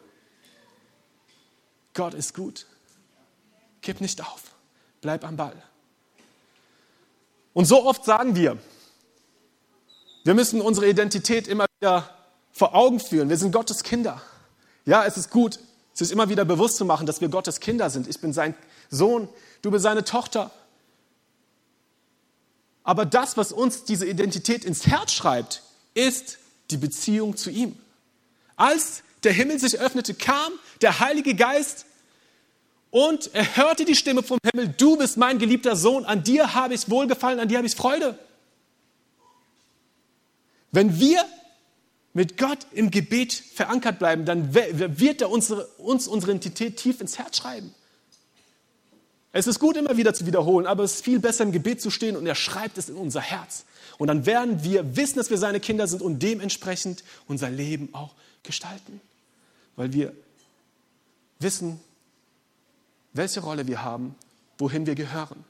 Gott 1.94 2.14
ist 2.14 2.34
gut. 2.34 2.66
Gib 3.82 4.00
nicht 4.00 4.20
auf. 4.20 4.55
Bleib 5.00 5.24
am 5.24 5.36
Ball. 5.36 5.62
Und 7.52 7.64
so 7.64 7.84
oft 7.84 8.04
sagen 8.04 8.36
wir, 8.36 8.58
wir 10.24 10.34
müssen 10.34 10.60
unsere 10.60 10.88
Identität 10.88 11.48
immer 11.48 11.66
wieder 11.78 12.10
vor 12.52 12.74
Augen 12.74 13.00
führen. 13.00 13.28
Wir 13.28 13.36
sind 13.36 13.52
Gottes 13.52 13.82
Kinder. 13.82 14.20
Ja, 14.84 15.04
es 15.04 15.16
ist 15.16 15.30
gut, 15.30 15.58
sich 15.92 16.10
immer 16.10 16.28
wieder 16.28 16.44
bewusst 16.44 16.76
zu 16.76 16.84
machen, 16.84 17.06
dass 17.06 17.20
wir 17.20 17.28
Gottes 17.28 17.60
Kinder 17.60 17.90
sind. 17.90 18.08
Ich 18.08 18.20
bin 18.20 18.32
sein 18.32 18.54
Sohn, 18.90 19.28
du 19.62 19.70
bist 19.70 19.82
seine 19.82 20.04
Tochter. 20.04 20.50
Aber 22.82 23.04
das, 23.04 23.36
was 23.36 23.52
uns 23.52 23.84
diese 23.84 24.06
Identität 24.06 24.64
ins 24.64 24.86
Herz 24.86 25.12
schreibt, 25.12 25.62
ist 25.94 26.38
die 26.70 26.76
Beziehung 26.76 27.36
zu 27.36 27.50
ihm. 27.50 27.76
Als 28.56 29.02
der 29.24 29.32
Himmel 29.32 29.58
sich 29.58 29.78
öffnete, 29.78 30.14
kam 30.14 30.52
der 30.82 31.00
Heilige 31.00 31.34
Geist 31.34 31.86
und 32.96 33.34
er 33.34 33.58
hörte 33.58 33.84
die 33.84 33.94
Stimme 33.94 34.22
vom 34.22 34.38
Himmel, 34.42 34.68
du 34.68 34.96
bist 34.96 35.18
mein 35.18 35.38
geliebter 35.38 35.76
Sohn, 35.76 36.06
an 36.06 36.22
dir 36.22 36.54
habe 36.54 36.72
ich 36.72 36.88
Wohlgefallen, 36.88 37.38
an 37.38 37.46
dir 37.46 37.58
habe 37.58 37.66
ich 37.66 37.74
Freude. 37.74 38.18
Wenn 40.72 40.98
wir 40.98 41.22
mit 42.14 42.38
Gott 42.38 42.60
im 42.72 42.90
Gebet 42.90 43.34
verankert 43.34 43.98
bleiben, 43.98 44.24
dann 44.24 44.54
wird 44.54 45.20
er 45.20 45.28
unsere, 45.28 45.66
uns 45.76 46.08
unsere 46.08 46.32
Identität 46.32 46.78
tief 46.78 47.02
ins 47.02 47.18
Herz 47.18 47.36
schreiben. 47.36 47.74
Es 49.30 49.46
ist 49.46 49.58
gut, 49.58 49.76
immer 49.76 49.98
wieder 49.98 50.14
zu 50.14 50.24
wiederholen, 50.24 50.66
aber 50.66 50.82
es 50.82 50.94
ist 50.94 51.04
viel 51.04 51.18
besser, 51.18 51.44
im 51.44 51.52
Gebet 51.52 51.82
zu 51.82 51.90
stehen 51.90 52.16
und 52.16 52.26
er 52.26 52.34
schreibt 52.34 52.78
es 52.78 52.88
in 52.88 52.96
unser 52.96 53.20
Herz. 53.20 53.66
Und 53.98 54.06
dann 54.06 54.24
werden 54.24 54.64
wir 54.64 54.96
wissen, 54.96 55.18
dass 55.18 55.28
wir 55.28 55.36
seine 55.36 55.60
Kinder 55.60 55.86
sind 55.86 56.00
und 56.00 56.22
dementsprechend 56.22 57.04
unser 57.28 57.50
Leben 57.50 57.90
auch 57.92 58.14
gestalten. 58.42 59.02
Weil 59.76 59.92
wir 59.92 60.14
wissen, 61.40 61.78
welche 63.16 63.40
Rolle 63.40 63.66
wir 63.66 63.82
haben, 63.82 64.14
wohin 64.58 64.86
wir 64.86 64.94
gehören. 64.94 65.44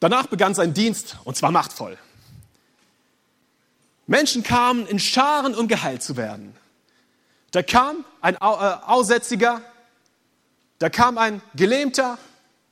Danach 0.00 0.26
begann 0.26 0.54
sein 0.54 0.72
Dienst 0.72 1.18
und 1.24 1.36
zwar 1.36 1.50
machtvoll. 1.50 1.98
Menschen 4.06 4.42
kamen 4.42 4.86
in 4.86 4.98
Scharen, 4.98 5.54
um 5.54 5.68
geheilt 5.68 6.02
zu 6.02 6.16
werden. 6.16 6.56
Da 7.52 7.62
kam 7.62 8.04
ein 8.20 8.34
äh, 8.34 8.38
Aussätziger, 8.38 9.60
da 10.78 10.88
kam 10.88 11.18
ein 11.18 11.42
Gelähmter, 11.54 12.18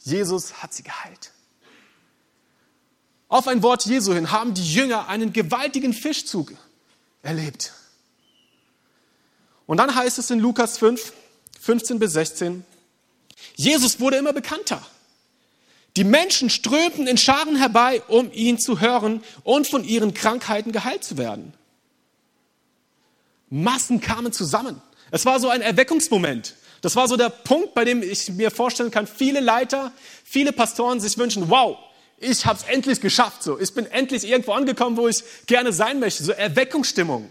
Jesus 0.00 0.62
hat 0.62 0.72
sie 0.72 0.82
geheilt. 0.82 1.32
Auf 3.28 3.46
ein 3.46 3.62
Wort 3.62 3.84
Jesu 3.84 4.14
hin 4.14 4.30
haben 4.30 4.54
die 4.54 4.72
Jünger 4.72 5.08
einen 5.08 5.32
gewaltigen 5.32 5.92
Fischzug 5.92 6.54
erlebt. 7.22 7.74
Und 9.68 9.76
dann 9.76 9.94
heißt 9.94 10.18
es 10.18 10.30
in 10.30 10.40
Lukas 10.40 10.78
5, 10.78 11.12
15 11.60 11.98
bis 11.98 12.14
16, 12.14 12.64
Jesus 13.54 14.00
wurde 14.00 14.16
immer 14.16 14.32
bekannter. 14.32 14.80
Die 15.94 16.04
Menschen 16.04 16.48
strömten 16.48 17.06
in 17.06 17.18
Scharen 17.18 17.54
herbei, 17.54 18.02
um 18.08 18.32
ihn 18.32 18.58
zu 18.58 18.80
hören 18.80 19.22
und 19.44 19.66
von 19.66 19.84
ihren 19.84 20.14
Krankheiten 20.14 20.72
geheilt 20.72 21.04
zu 21.04 21.18
werden. 21.18 21.52
Massen 23.50 24.00
kamen 24.00 24.32
zusammen. 24.32 24.80
Es 25.10 25.26
war 25.26 25.38
so 25.38 25.50
ein 25.50 25.60
Erweckungsmoment. 25.60 26.54
Das 26.80 26.96
war 26.96 27.06
so 27.06 27.18
der 27.18 27.28
Punkt, 27.28 27.74
bei 27.74 27.84
dem 27.84 28.02
ich 28.02 28.30
mir 28.30 28.50
vorstellen 28.50 28.90
kann, 28.90 29.06
viele 29.06 29.40
Leiter, 29.40 29.92
viele 30.24 30.52
Pastoren 30.52 30.98
sich 30.98 31.18
wünschen, 31.18 31.50
wow, 31.50 31.76
ich 32.16 32.46
habe 32.46 32.58
es 32.58 32.64
endlich 32.72 33.02
geschafft. 33.02 33.42
So, 33.42 33.60
ich 33.60 33.74
bin 33.74 33.84
endlich 33.84 34.26
irgendwo 34.26 34.52
angekommen, 34.52 34.96
wo 34.96 35.08
ich 35.08 35.22
gerne 35.46 35.74
sein 35.74 36.00
möchte. 36.00 36.24
So 36.24 36.32
Erweckungsstimmung. 36.32 37.28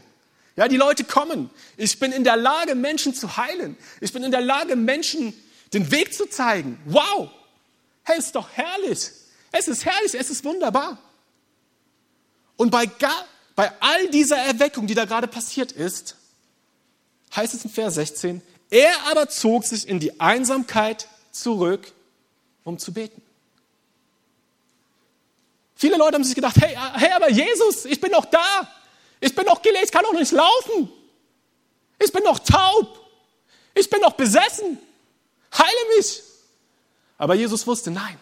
Ja, 0.57 0.67
die 0.67 0.75
Leute 0.75 1.03
kommen. 1.03 1.51
Ich 1.77 1.99
bin 1.99 2.11
in 2.11 2.23
der 2.23 2.35
Lage, 2.35 2.73
Menschen 2.73 3.13
zu 3.13 3.37
heilen. 3.37 3.77
Ich 4.01 4.11
bin 4.11 4.23
in 4.23 4.31
der 4.31 4.41
Lage, 4.41 4.75
Menschen 4.75 5.33
den 5.71 5.91
Weg 5.91 6.13
zu 6.13 6.27
zeigen. 6.27 6.79
Wow! 6.85 7.29
Hey, 8.03 8.17
ist 8.17 8.35
doch 8.35 8.49
herrlich. 8.51 9.11
Es 9.51 9.67
ist 9.67 9.85
herrlich, 9.85 10.15
es 10.15 10.29
ist 10.31 10.43
wunderbar. 10.43 10.97
Und 12.55 12.71
bei, 12.71 12.89
bei 13.55 13.71
all 13.79 14.09
dieser 14.09 14.37
Erweckung, 14.37 14.87
die 14.87 14.95
da 14.95 15.05
gerade 15.05 15.27
passiert 15.27 15.71
ist, 15.71 16.15
heißt 17.35 17.53
es 17.53 17.63
in 17.63 17.69
Vers 17.69 17.95
16, 17.95 18.41
er 18.71 18.91
aber 19.11 19.29
zog 19.29 19.63
sich 19.63 19.87
in 19.87 19.99
die 19.99 20.19
Einsamkeit 20.19 21.07
zurück, 21.31 21.93
um 22.63 22.79
zu 22.79 22.93
beten. 22.93 23.21
Viele 25.75 25.97
Leute 25.97 26.15
haben 26.15 26.23
sich 26.23 26.33
gedacht, 26.33 26.55
hey, 26.59 26.75
hey, 26.95 27.11
aber 27.11 27.29
Jesus, 27.29 27.85
ich 27.85 28.01
bin 28.01 28.11
doch 28.11 28.25
da. 28.25 28.67
Ich 29.19 29.35
bin 29.35 29.45
noch 29.45 29.61
gelegt, 29.61 29.85
ich 29.85 29.91
kann 29.91 30.03
doch 30.03 30.13
nicht 30.13 30.31
laufen. 30.31 30.89
Ich 31.99 32.11
bin 32.11 32.23
noch 32.23 32.39
taub. 32.39 32.99
Ich 33.73 33.89
bin 33.89 34.01
noch 34.01 34.13
besessen. 34.13 34.77
Heile 35.57 35.95
mich. 35.97 36.21
Aber 37.17 37.35
Jesus 37.35 37.65
wusste, 37.65 37.91
nein. 37.91 38.17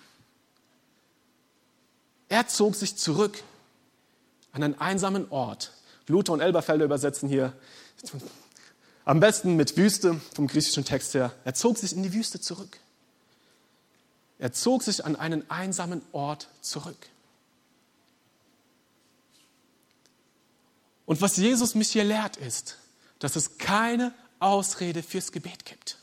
Er 2.29 2.47
zog 2.47 2.75
sich 2.75 2.95
zurück 2.95 3.43
an 4.51 4.63
einen 4.63 4.79
einsamen 4.79 5.29
Ort. 5.31 5.71
Luther 6.07 6.33
und 6.33 6.39
Elberfelder 6.39 6.85
übersetzen 6.85 7.27
hier 7.27 7.53
am 9.03 9.19
besten 9.19 9.55
mit 9.55 9.77
Wüste 9.77 10.19
vom 10.33 10.47
griechischen 10.47 10.85
Text 10.85 11.13
her. 11.13 11.31
Er 11.43 11.53
zog 11.53 11.77
sich 11.77 11.93
in 11.93 12.03
die 12.03 12.13
Wüste 12.13 12.39
zurück. 12.39 12.79
Er 14.39 14.51
zog 14.51 14.83
sich 14.83 15.05
an 15.05 15.15
einen 15.15 15.49
einsamen 15.49 16.01
Ort 16.11 16.49
zurück. 16.61 16.97
Und 21.05 21.21
was 21.21 21.37
Jesus 21.37 21.75
mich 21.75 21.89
hier 21.89 22.03
lehrt, 22.03 22.37
ist, 22.37 22.77
dass 23.19 23.35
es 23.35 23.57
keine 23.57 24.13
Ausrede 24.39 25.03
fürs 25.03 25.31
Gebet 25.31 25.65
gibt. 25.65 25.97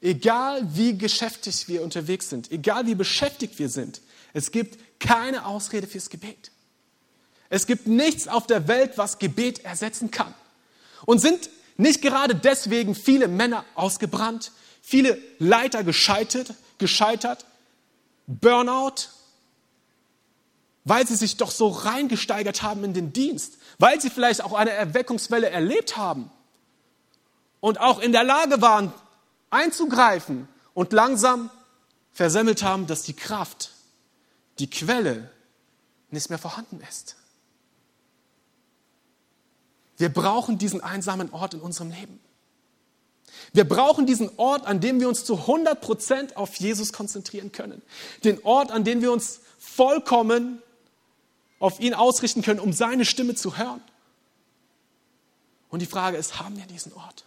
Egal 0.00 0.62
wie 0.74 0.96
geschäftig 0.96 1.68
wir 1.68 1.82
unterwegs 1.82 2.30
sind, 2.30 2.50
egal 2.50 2.86
wie 2.86 2.94
beschäftigt 2.94 3.58
wir 3.58 3.68
sind, 3.68 4.00
es 4.32 4.50
gibt 4.50 4.78
keine 4.98 5.44
Ausrede 5.44 5.86
fürs 5.86 6.08
Gebet. 6.08 6.50
Es 7.50 7.66
gibt 7.66 7.86
nichts 7.86 8.28
auf 8.28 8.46
der 8.46 8.68
Welt, 8.68 8.92
was 8.96 9.18
Gebet 9.18 9.64
ersetzen 9.64 10.10
kann. 10.10 10.32
Und 11.04 11.18
sind 11.18 11.50
nicht 11.76 12.00
gerade 12.00 12.34
deswegen 12.34 12.94
viele 12.94 13.26
Männer 13.26 13.64
ausgebrannt, 13.74 14.52
viele 14.82 15.18
Leiter 15.38 15.82
gescheitert, 15.82 16.54
gescheitert, 16.78 17.44
Burnout, 18.26 19.08
weil 20.84 21.06
sie 21.06 21.16
sich 21.16 21.36
doch 21.36 21.50
so 21.50 21.68
reingesteigert 21.68 22.62
haben 22.62 22.84
in 22.84 22.94
den 22.94 23.12
Dienst, 23.12 23.58
weil 23.78 24.00
sie 24.00 24.10
vielleicht 24.10 24.42
auch 24.42 24.52
eine 24.52 24.70
Erweckungswelle 24.70 25.50
erlebt 25.50 25.96
haben 25.96 26.30
und 27.60 27.80
auch 27.80 28.00
in 28.00 28.12
der 28.12 28.24
Lage 28.24 28.62
waren, 28.62 28.92
einzugreifen 29.50 30.48
und 30.74 30.92
langsam 30.92 31.50
versemmelt 32.12 32.62
haben, 32.62 32.86
dass 32.86 33.02
die 33.02 33.14
Kraft, 33.14 33.72
die 34.58 34.70
Quelle 34.70 35.30
nicht 36.10 36.30
mehr 36.30 36.38
vorhanden 36.38 36.80
ist. 36.88 37.16
Wir 39.96 40.08
brauchen 40.08 40.56
diesen 40.56 40.80
einsamen 40.80 41.30
Ort 41.30 41.54
in 41.54 41.60
unserem 41.60 41.90
Leben. 41.90 42.20
Wir 43.52 43.68
brauchen 43.68 44.06
diesen 44.06 44.30
Ort, 44.38 44.66
an 44.66 44.80
dem 44.80 45.00
wir 45.00 45.08
uns 45.08 45.24
zu 45.24 45.36
100 45.36 45.80
Prozent 45.80 46.36
auf 46.36 46.54
Jesus 46.56 46.92
konzentrieren 46.92 47.52
können. 47.52 47.82
Den 48.24 48.42
Ort, 48.44 48.70
an 48.72 48.84
dem 48.84 49.02
wir 49.02 49.12
uns 49.12 49.40
vollkommen 49.58 50.62
auf 51.60 51.78
ihn 51.78 51.94
ausrichten 51.94 52.42
können, 52.42 52.58
um 52.58 52.72
seine 52.72 53.04
Stimme 53.04 53.36
zu 53.36 53.56
hören. 53.56 53.82
Und 55.68 55.80
die 55.80 55.86
Frage 55.86 56.16
ist, 56.16 56.40
haben 56.40 56.56
wir 56.56 56.66
diesen 56.66 56.92
Ort? 56.94 57.24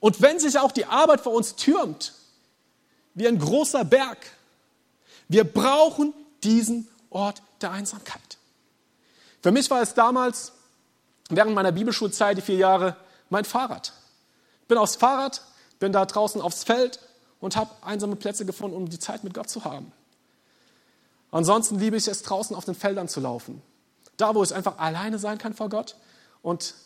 Und 0.00 0.20
wenn 0.20 0.38
sich 0.38 0.58
auch 0.58 0.72
die 0.72 0.84
Arbeit 0.84 1.22
vor 1.22 1.32
uns 1.32 1.56
türmt, 1.56 2.12
wie 3.14 3.26
ein 3.26 3.38
großer 3.38 3.86
Berg, 3.86 4.18
wir 5.28 5.44
brauchen 5.44 6.12
diesen 6.42 6.88
Ort 7.08 7.40
der 7.62 7.70
Einsamkeit. 7.70 8.20
Für 9.42 9.52
mich 9.52 9.70
war 9.70 9.80
es 9.80 9.94
damals, 9.94 10.52
während 11.30 11.54
meiner 11.54 11.72
Bibelschulzeit, 11.72 12.36
die 12.36 12.42
vier 12.42 12.56
Jahre, 12.56 12.96
mein 13.30 13.44
Fahrrad. 13.46 13.94
Ich 14.62 14.68
bin 14.68 14.76
aufs 14.76 14.96
Fahrrad, 14.96 15.42
bin 15.78 15.92
da 15.92 16.04
draußen 16.04 16.40
aufs 16.40 16.64
Feld 16.64 16.98
und 17.40 17.56
habe 17.56 17.70
einsame 17.82 18.16
Plätze 18.16 18.44
gefunden, 18.44 18.76
um 18.76 18.90
die 18.90 18.98
Zeit 18.98 19.24
mit 19.24 19.32
Gott 19.32 19.48
zu 19.48 19.64
haben. 19.64 19.92
Ansonsten 21.34 21.80
liebe 21.80 21.96
ich 21.96 22.06
es, 22.06 22.22
draußen 22.22 22.54
auf 22.54 22.64
den 22.64 22.76
Feldern 22.76 23.08
zu 23.08 23.18
laufen. 23.18 23.60
Da, 24.16 24.36
wo 24.36 24.44
ich 24.44 24.54
einfach 24.54 24.78
alleine 24.78 25.18
sein 25.18 25.36
kann 25.36 25.52
vor 25.52 25.68
Gott 25.68 25.96
und 26.42 26.76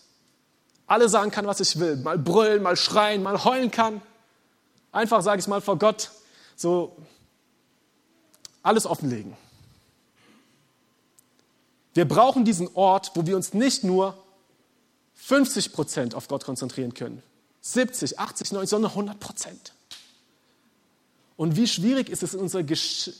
alle 0.86 1.10
sagen 1.10 1.30
kann, 1.30 1.46
was 1.46 1.60
ich 1.60 1.78
will. 1.78 1.96
Mal 1.96 2.16
brüllen, 2.16 2.62
mal 2.62 2.74
schreien, 2.74 3.22
mal 3.22 3.44
heulen 3.44 3.70
kann. 3.70 4.00
Einfach, 4.90 5.20
sage 5.20 5.40
ich 5.40 5.48
mal, 5.48 5.60
vor 5.60 5.78
Gott 5.78 6.12
so 6.56 6.96
alles 8.62 8.86
offenlegen. 8.86 9.36
Wir 11.92 12.08
brauchen 12.08 12.46
diesen 12.46 12.74
Ort, 12.74 13.10
wo 13.16 13.26
wir 13.26 13.36
uns 13.36 13.52
nicht 13.52 13.84
nur 13.84 14.16
50 15.16 15.74
Prozent 15.74 16.14
auf 16.14 16.26
Gott 16.26 16.46
konzentrieren 16.46 16.94
können, 16.94 17.22
70, 17.60 18.18
80, 18.18 18.52
90, 18.52 18.70
sondern 18.70 18.92
100 18.92 19.20
Prozent. 19.20 19.74
Und 21.36 21.56
wie 21.56 21.66
schwierig 21.66 22.08
ist 22.08 22.22
es 22.22 22.32
in 22.32 22.40
unserer 22.40 22.62
gesch 22.62 23.10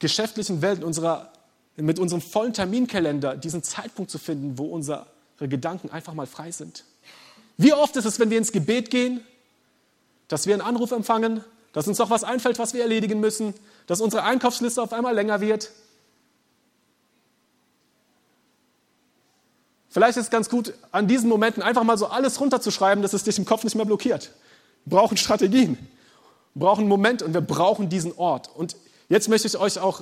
geschäftlichen 0.00 0.62
Welt, 0.62 0.82
unserer, 0.82 1.32
mit 1.76 1.98
unserem 1.98 2.20
vollen 2.20 2.52
Terminkalender, 2.52 3.36
diesen 3.36 3.62
Zeitpunkt 3.62 4.10
zu 4.10 4.18
finden, 4.18 4.58
wo 4.58 4.64
unser 4.64 5.06
Gedanken 5.38 5.90
einfach 5.90 6.14
mal 6.14 6.26
frei 6.26 6.50
sind. 6.50 6.84
Wie 7.56 7.72
oft 7.72 7.96
ist 7.96 8.04
es, 8.04 8.18
wenn 8.18 8.30
wir 8.30 8.38
ins 8.38 8.52
Gebet 8.52 8.90
gehen, 8.90 9.20
dass 10.28 10.46
wir 10.46 10.54
einen 10.54 10.62
Anruf 10.62 10.92
empfangen, 10.92 11.44
dass 11.72 11.86
uns 11.86 11.98
doch 11.98 12.10
was 12.10 12.24
einfällt, 12.24 12.58
was 12.58 12.74
wir 12.74 12.82
erledigen 12.82 13.20
müssen, 13.20 13.54
dass 13.86 14.00
unsere 14.00 14.24
Einkaufsliste 14.24 14.82
auf 14.82 14.92
einmal 14.92 15.14
länger 15.14 15.40
wird. 15.40 15.70
Vielleicht 19.88 20.16
ist 20.16 20.24
es 20.24 20.30
ganz 20.30 20.48
gut, 20.48 20.72
an 20.92 21.08
diesen 21.08 21.28
Momenten 21.28 21.62
einfach 21.62 21.82
mal 21.82 21.98
so 21.98 22.06
alles 22.06 22.40
runterzuschreiben, 22.40 23.02
dass 23.02 23.12
es 23.12 23.24
dich 23.24 23.38
im 23.38 23.44
Kopf 23.44 23.64
nicht 23.64 23.74
mehr 23.74 23.84
blockiert. 23.84 24.30
Wir 24.84 24.96
brauchen 24.96 25.16
Strategien, 25.16 25.76
wir 26.54 26.66
brauchen 26.66 26.80
einen 26.80 26.88
Moment 26.88 27.22
und 27.22 27.34
wir 27.34 27.40
brauchen 27.40 27.88
diesen 27.88 28.16
Ort. 28.16 28.48
Und 28.54 28.76
jetzt 29.10 29.28
möchte 29.28 29.46
ich 29.46 29.58
euch 29.58 29.78
auch 29.78 30.00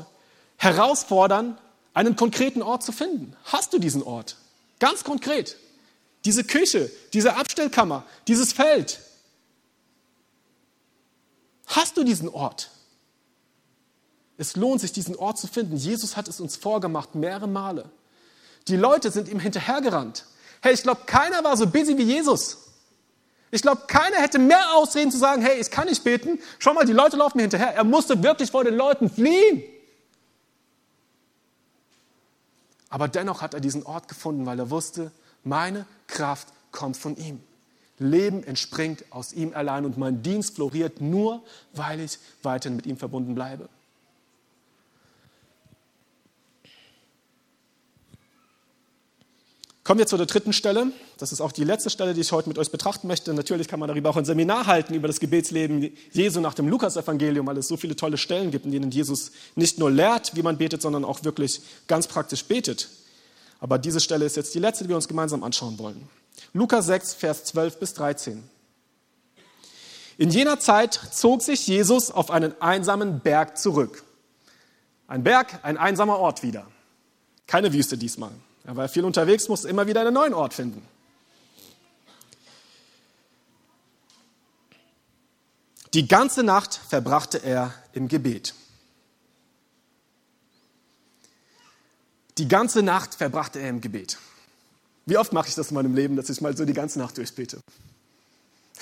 herausfordern, 0.57 1.59
einen 1.95 2.15
konkreten 2.15 2.63
Ort 2.63 2.85
zu 2.85 2.93
finden. 2.93 3.35
Hast 3.45 3.73
du 3.73 3.81
diesen 3.81 4.05
Ort? 4.05 4.37
Ganz 4.79 5.03
konkret. 5.03 5.57
Diese 6.25 6.45
Küche, 6.45 6.91
diese 7.13 7.35
Abstellkammer, 7.35 8.05
dieses 8.29 8.53
Feld. 8.53 9.01
Hast 11.67 11.97
du 11.97 12.05
diesen 12.05 12.29
Ort? 12.29 12.71
Es 14.37 14.55
lohnt 14.55 14.81
sich, 14.81 14.93
diesen 14.93 15.17
Ort 15.17 15.39
zu 15.39 15.49
finden. 15.49 15.77
Jesus 15.77 16.17
hat 16.17 16.29
es 16.29 16.41
uns 16.41 16.57
vorgemacht, 16.57 17.17
mehrere 17.17 17.49
Male. 17.49 17.91
Die 18.69 18.77
Leute 18.77 19.11
sind 19.11 19.29
ihm 19.29 19.41
hinterhergerannt. 19.41 20.25
Hey, 20.61 20.75
ich 20.75 20.83
glaube, 20.83 21.03
keiner 21.07 21.43
war 21.43 21.57
so 21.57 21.67
busy 21.67 21.99
wie 21.99 22.05
Jesus. 22.05 22.68
Ich 23.51 23.63
glaube, 23.63 23.83
keiner 23.87 24.17
hätte 24.17 24.39
mehr 24.39 24.75
Ausreden 24.75 25.11
zu 25.11 25.19
sagen, 25.19 25.43
hey, 25.43 25.59
ich 25.61 25.71
kann 25.71 25.89
nicht 25.89 26.05
beten. 26.05 26.39
Schau 26.59 26.75
mal, 26.75 26.85
die 26.85 26.93
Leute 26.93 27.17
laufen 27.17 27.39
mir 27.39 27.43
hinterher. 27.43 27.75
Er 27.75 27.85
musste 27.85 28.23
wirklich 28.23 28.51
vor 28.51 28.65
den 28.65 28.75
Leuten 28.75 29.09
fliehen. 29.09 29.63
Aber 32.91 33.09
dennoch 33.09 33.43
hat 33.43 33.55
er 33.55 33.61
diesen 33.61 33.85
Ort 33.85 34.09
gefunden, 34.09 34.47
weil 34.47 34.59
er 34.59 34.71
wusste, 34.71 35.13
meine 35.45 35.87
Kraft 36.07 36.49
kommt 36.73 36.97
von 36.97 37.17
ihm. 37.17 37.43
Leben 37.99 38.45
entspringt 38.45 39.05
aus 39.11 39.33
ihm 39.33 39.53
allein 39.55 39.85
und 39.85 39.99
mein 39.99 40.23
Dienst 40.23 40.57
floriert 40.57 41.01
nur, 41.01 41.43
weil 41.73 42.01
ich 42.01 42.19
weiterhin 42.43 42.77
mit 42.77 42.87
ihm 42.87 42.97
verbunden 42.97 43.35
bleibe. 43.35 43.69
Kommen 49.89 50.01
wir 50.01 50.07
zu 50.07 50.19
der 50.19 50.27
dritten 50.27 50.53
Stelle. 50.53 50.93
Das 51.17 51.33
ist 51.33 51.41
auch 51.41 51.51
die 51.51 51.65
letzte 51.65 51.89
Stelle, 51.89 52.13
die 52.13 52.21
ich 52.21 52.31
heute 52.31 52.47
mit 52.51 52.59
euch 52.59 52.71
betrachten 52.71 53.09
möchte. 53.09 53.33
Natürlich 53.33 53.69
kann 53.69 53.81
man 53.81 53.89
darüber 53.89 54.11
auch 54.11 54.19
ein 54.19 54.27
Seminar 54.27 54.67
halten 54.67 54.93
über 54.93 55.09
das 55.09 55.19
Gebetsleben 55.19 55.97
Jesu 56.13 56.41
nach 56.41 56.53
dem 56.53 56.69
Lukasevangelium, 56.69 57.47
weil 57.47 57.57
es 57.57 57.69
so 57.69 57.79
viele 57.79 57.97
tolle 57.97 58.19
Stellen 58.19 58.51
gibt, 58.51 58.67
in 58.67 58.73
denen 58.73 58.91
Jesus 58.91 59.33
nicht 59.55 59.79
nur 59.79 59.91
lehrt, 59.91 60.37
wie 60.37 60.43
man 60.43 60.59
betet, 60.59 60.83
sondern 60.83 61.07
auch 61.07 61.25
wirklich 61.25 61.63
ganz 61.87 62.07
praktisch 62.07 62.45
betet. 62.45 62.91
Aber 63.61 63.79
diese 63.79 64.01
Stelle 64.01 64.27
ist 64.27 64.37
jetzt 64.37 64.55
die 64.55 64.59
letzte, 64.59 64.85
die 64.85 64.91
wir 64.91 64.97
uns 64.97 65.09
gemeinsam 65.09 65.43
anschauen 65.43 65.79
wollen. 65.79 66.07
Lukas 66.53 66.85
6, 66.85 67.15
Vers 67.15 67.45
12 67.45 67.79
bis 67.79 67.95
13. 67.95 68.45
In 70.19 70.29
jener 70.29 70.61
Zeit 70.61 71.01
zog 71.13 71.41
sich 71.41 71.67
Jesus 71.67 72.11
auf 72.11 72.31
einen 72.31 72.53
einsamen 72.61 73.21
Berg 73.21 73.57
zurück. 73.57 74.05
Ein 75.07 75.23
Berg, 75.23 75.61
ein 75.63 75.79
einsamer 75.79 76.19
Ort 76.19 76.43
wieder. 76.43 76.67
Keine 77.47 77.73
Wüste 77.73 77.97
diesmal. 77.97 78.33
Er 78.65 78.77
war 78.77 78.89
viel 78.89 79.05
unterwegs, 79.05 79.49
musste 79.49 79.69
immer 79.69 79.87
wieder 79.87 80.01
einen 80.01 80.15
neuen 80.15 80.35
Ort 80.35 80.55
finden. 80.55 80.87
Die 85.95 86.07
ganze 86.07 86.43
Nacht 86.43 86.75
verbrachte 86.89 87.39
er 87.39 87.73
im 87.93 88.09
Gebet. 88.09 88.55
Die 92.37 92.47
ganze 92.47 92.83
Nacht 92.83 93.15
verbrachte 93.15 93.59
er 93.59 93.71
im 93.71 93.81
Gebet. 93.81 94.19
Wie 95.07 95.17
oft 95.17 95.33
mache 95.33 95.49
ich 95.49 95.55
das 95.55 95.71
in 95.71 95.75
meinem 95.75 95.95
Leben, 95.95 96.17
dass 96.17 96.29
ich 96.29 96.41
mal 96.41 96.57
so 96.57 96.65
die 96.65 96.75
ganze 96.75 96.99
Nacht 96.99 97.17
durchbete? 97.17 97.61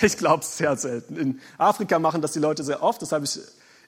Ich 0.00 0.18
glaube 0.18 0.42
es 0.42 0.58
sehr 0.58 0.76
selten. 0.76 1.16
In 1.16 1.40
Afrika 1.56 1.98
machen 1.98 2.20
das 2.20 2.32
die 2.32 2.38
Leute 2.38 2.64
sehr 2.64 2.82
oft, 2.82 3.00
das 3.00 3.12
habe 3.12 3.24
ich 3.24 3.38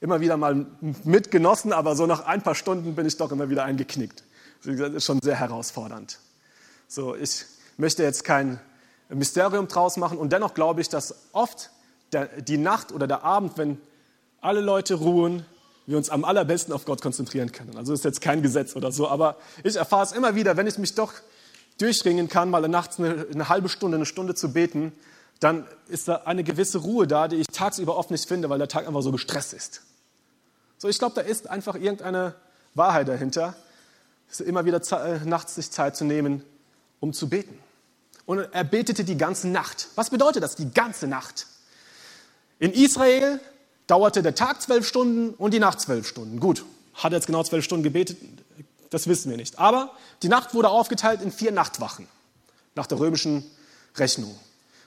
immer 0.00 0.20
wieder 0.20 0.36
mal 0.36 0.66
mitgenossen, 1.04 1.72
aber 1.72 1.96
so 1.96 2.06
nach 2.06 2.20
ein 2.24 2.42
paar 2.42 2.54
Stunden 2.54 2.94
bin 2.94 3.06
ich 3.06 3.16
doch 3.16 3.32
immer 3.32 3.50
wieder 3.50 3.64
eingeknickt. 3.64 4.22
Das 4.64 4.94
ist 4.94 5.04
schon 5.04 5.20
sehr 5.22 5.36
herausfordernd. 5.36 6.18
So, 6.88 7.14
ich 7.14 7.44
möchte 7.76 8.02
jetzt 8.02 8.24
kein 8.24 8.58
Mysterium 9.08 9.68
draus 9.68 9.96
machen 9.96 10.18
und 10.18 10.32
dennoch 10.32 10.54
glaube 10.54 10.80
ich, 10.80 10.88
dass 10.88 11.14
oft 11.32 11.70
der, 12.12 12.26
die 12.40 12.58
Nacht 12.58 12.92
oder 12.92 13.06
der 13.06 13.24
Abend, 13.24 13.56
wenn 13.56 13.80
alle 14.40 14.60
Leute 14.60 14.94
ruhen, 14.94 15.44
wir 15.86 15.96
uns 15.96 16.10
am 16.10 16.24
allerbesten 16.24 16.74
auf 16.74 16.84
Gott 16.84 17.00
konzentrieren 17.00 17.52
können. 17.52 17.76
Also 17.76 17.92
ist 17.92 18.04
jetzt 18.04 18.20
kein 18.20 18.42
Gesetz 18.42 18.76
oder 18.76 18.92
so, 18.92 19.08
aber 19.08 19.36
ich 19.64 19.76
erfahre 19.76 20.04
es 20.04 20.12
immer 20.12 20.34
wieder, 20.34 20.56
wenn 20.56 20.66
ich 20.66 20.76
mich 20.76 20.94
doch 20.94 21.12
durchringen 21.78 22.28
kann, 22.28 22.50
mal 22.50 22.66
nachts 22.68 22.98
eine, 22.98 23.26
eine 23.32 23.48
halbe 23.48 23.68
Stunde, 23.68 23.96
eine 23.96 24.06
Stunde 24.06 24.34
zu 24.34 24.52
beten, 24.52 24.92
dann 25.40 25.66
ist 25.88 26.08
da 26.08 26.22
eine 26.24 26.44
gewisse 26.44 26.78
Ruhe 26.78 27.06
da, 27.06 27.28
die 27.28 27.36
ich 27.36 27.46
tagsüber 27.46 27.96
oft 27.96 28.10
nicht 28.10 28.26
finde, 28.26 28.50
weil 28.50 28.58
der 28.58 28.68
Tag 28.68 28.86
einfach 28.86 29.02
so 29.02 29.12
gestresst 29.12 29.54
ist. 29.54 29.82
So, 30.76 30.88
ich 30.88 30.98
glaube, 30.98 31.14
da 31.14 31.20
ist 31.22 31.48
einfach 31.48 31.76
irgendeine 31.76 32.34
Wahrheit 32.74 33.08
dahinter 33.08 33.54
immer 34.40 34.64
wieder 34.64 34.80
äh, 34.92 35.24
nachts 35.24 35.54
sich 35.54 35.70
Zeit 35.70 35.96
zu 35.96 36.04
nehmen, 36.04 36.44
um 37.00 37.12
zu 37.12 37.28
beten. 37.28 37.58
Und 38.26 38.40
er 38.52 38.64
betete 38.64 39.04
die 39.04 39.16
ganze 39.16 39.48
Nacht. 39.48 39.88
Was 39.94 40.10
bedeutet 40.10 40.42
das, 40.42 40.54
die 40.54 40.70
ganze 40.70 41.06
Nacht? 41.06 41.46
In 42.58 42.72
Israel 42.72 43.40
dauerte 43.86 44.22
der 44.22 44.34
Tag 44.34 44.60
zwölf 44.60 44.86
Stunden 44.86 45.30
und 45.34 45.54
die 45.54 45.58
Nacht 45.58 45.80
zwölf 45.80 46.06
Stunden. 46.06 46.38
Gut, 46.38 46.64
hat 46.94 47.12
er 47.12 47.16
jetzt 47.18 47.26
genau 47.26 47.42
zwölf 47.42 47.64
Stunden 47.64 47.82
gebetet? 47.82 48.18
Das 48.90 49.06
wissen 49.06 49.30
wir 49.30 49.36
nicht. 49.36 49.58
Aber 49.58 49.92
die 50.22 50.28
Nacht 50.28 50.54
wurde 50.54 50.68
aufgeteilt 50.68 51.22
in 51.22 51.32
vier 51.32 51.52
Nachtwachen 51.52 52.06
nach 52.74 52.86
der 52.86 53.00
römischen 53.00 53.44
Rechnung. 53.96 54.38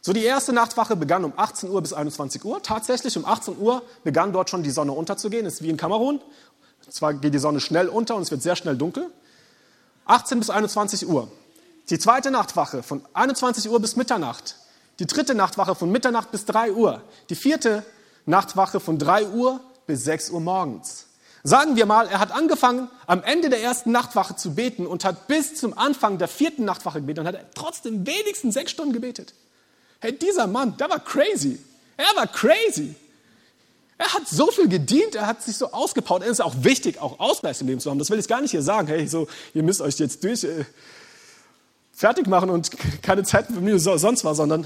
So, 0.01 0.13
die 0.13 0.23
erste 0.23 0.53
Nachtwache 0.53 0.95
begann 0.95 1.23
um 1.23 1.33
18 1.35 1.69
Uhr 1.69 1.81
bis 1.81 1.93
21 1.93 2.43
Uhr. 2.43 2.61
Tatsächlich 2.63 3.15
um 3.17 3.25
18 3.25 3.57
Uhr 3.57 3.83
begann 4.03 4.33
dort 4.33 4.49
schon 4.49 4.63
die 4.63 4.71
Sonne 4.71 4.93
unterzugehen. 4.93 5.45
Das 5.45 5.55
ist 5.55 5.61
wie 5.61 5.69
in 5.69 5.77
Kamerun. 5.77 6.21
Zwar 6.89 7.13
geht 7.13 7.33
die 7.33 7.39
Sonne 7.39 7.59
schnell 7.59 7.87
unter 7.87 8.15
und 8.15 8.23
es 8.23 8.31
wird 8.31 8.41
sehr 8.41 8.55
schnell 8.55 8.75
dunkel. 8.75 9.11
18 10.05 10.39
bis 10.39 10.49
21 10.49 11.07
Uhr. 11.07 11.31
Die 11.89 11.99
zweite 11.99 12.31
Nachtwache 12.31 12.83
von 12.83 13.05
21 13.13 13.69
Uhr 13.69 13.79
bis 13.79 13.95
Mitternacht. 13.95 14.55
Die 14.99 15.07
dritte 15.07 15.35
Nachtwache 15.35 15.75
von 15.75 15.91
Mitternacht 15.91 16.31
bis 16.31 16.45
3 16.45 16.73
Uhr. 16.73 17.01
Die 17.29 17.35
vierte 17.35 17.83
Nachtwache 18.25 18.79
von 18.79 18.97
3 18.97 19.27
Uhr 19.29 19.59
bis 19.87 20.03
6 20.03 20.29
Uhr 20.29 20.41
morgens. 20.41 21.07
Sagen 21.43 21.75
wir 21.75 21.87
mal, 21.87 22.07
er 22.07 22.19
hat 22.19 22.31
angefangen, 22.31 22.87
am 23.07 23.23
Ende 23.23 23.49
der 23.49 23.63
ersten 23.63 23.91
Nachtwache 23.91 24.35
zu 24.35 24.53
beten 24.53 24.85
und 24.85 25.03
hat 25.03 25.27
bis 25.27 25.55
zum 25.55 25.75
Anfang 25.75 26.19
der 26.19 26.27
vierten 26.27 26.65
Nachtwache 26.65 27.01
gebetet 27.01 27.25
und 27.25 27.27
hat 27.27 27.55
trotzdem 27.55 28.05
wenigstens 28.05 28.53
sechs 28.53 28.71
Stunden 28.71 28.93
gebetet. 28.93 29.33
Hey, 29.99 30.17
dieser 30.17 30.45
Mann, 30.45 30.77
der 30.77 30.89
war 30.89 30.99
crazy. 30.99 31.59
Er 31.97 32.15
war 32.15 32.27
crazy. 32.27 32.95
Er 34.01 34.15
hat 34.15 34.27
so 34.27 34.47
viel 34.47 34.67
gedient, 34.67 35.13
er 35.13 35.27
hat 35.27 35.43
sich 35.43 35.55
so 35.57 35.73
ausgebaut. 35.73 36.23
Es 36.23 36.31
ist 36.31 36.39
auch 36.41 36.55
wichtig, 36.63 36.99
auch 36.99 37.19
Ausgleich 37.19 37.61
im 37.61 37.67
Leben 37.67 37.79
zu 37.79 37.91
haben. 37.91 37.99
Das 37.99 38.09
will 38.09 38.17
ich 38.17 38.27
gar 38.27 38.41
nicht 38.41 38.49
hier 38.49 38.63
sagen. 38.63 38.87
Hey, 38.87 39.07
so, 39.07 39.27
ihr 39.53 39.61
müsst 39.61 39.79
euch 39.79 39.99
jetzt 39.99 40.23
durch 40.23 40.43
äh, 40.43 40.65
fertig 41.93 42.25
machen 42.25 42.49
und 42.49 42.71
keine 43.03 43.21
Zeit 43.23 43.45
für 43.45 43.61
mich 43.61 43.79
sonst 43.83 44.25
was, 44.25 44.37
sondern 44.37 44.65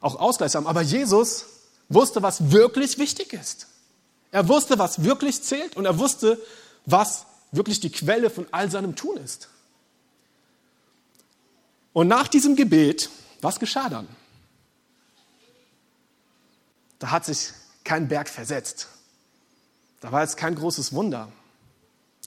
auch 0.00 0.18
Ausgleich 0.18 0.54
haben. 0.54 0.66
Aber 0.66 0.80
Jesus 0.80 1.44
wusste, 1.90 2.22
was 2.22 2.52
wirklich 2.52 2.96
wichtig 2.96 3.34
ist. 3.34 3.66
Er 4.32 4.48
wusste, 4.48 4.78
was 4.78 5.04
wirklich 5.04 5.42
zählt 5.42 5.76
und 5.76 5.84
er 5.84 5.98
wusste, 5.98 6.40
was 6.86 7.26
wirklich 7.52 7.80
die 7.80 7.90
Quelle 7.90 8.30
von 8.30 8.46
all 8.50 8.70
seinem 8.70 8.96
Tun 8.96 9.18
ist. 9.18 9.50
Und 11.92 12.08
nach 12.08 12.28
diesem 12.28 12.56
Gebet, 12.56 13.10
was 13.42 13.60
geschah 13.60 13.90
dann? 13.90 14.08
Da 16.98 17.10
hat 17.10 17.26
sich 17.26 17.50
kein 17.90 18.06
Berg 18.06 18.28
versetzt. 18.28 18.86
Da 19.98 20.12
war 20.12 20.22
jetzt 20.22 20.36
kein 20.36 20.54
großes 20.54 20.92
Wunder. 20.92 21.32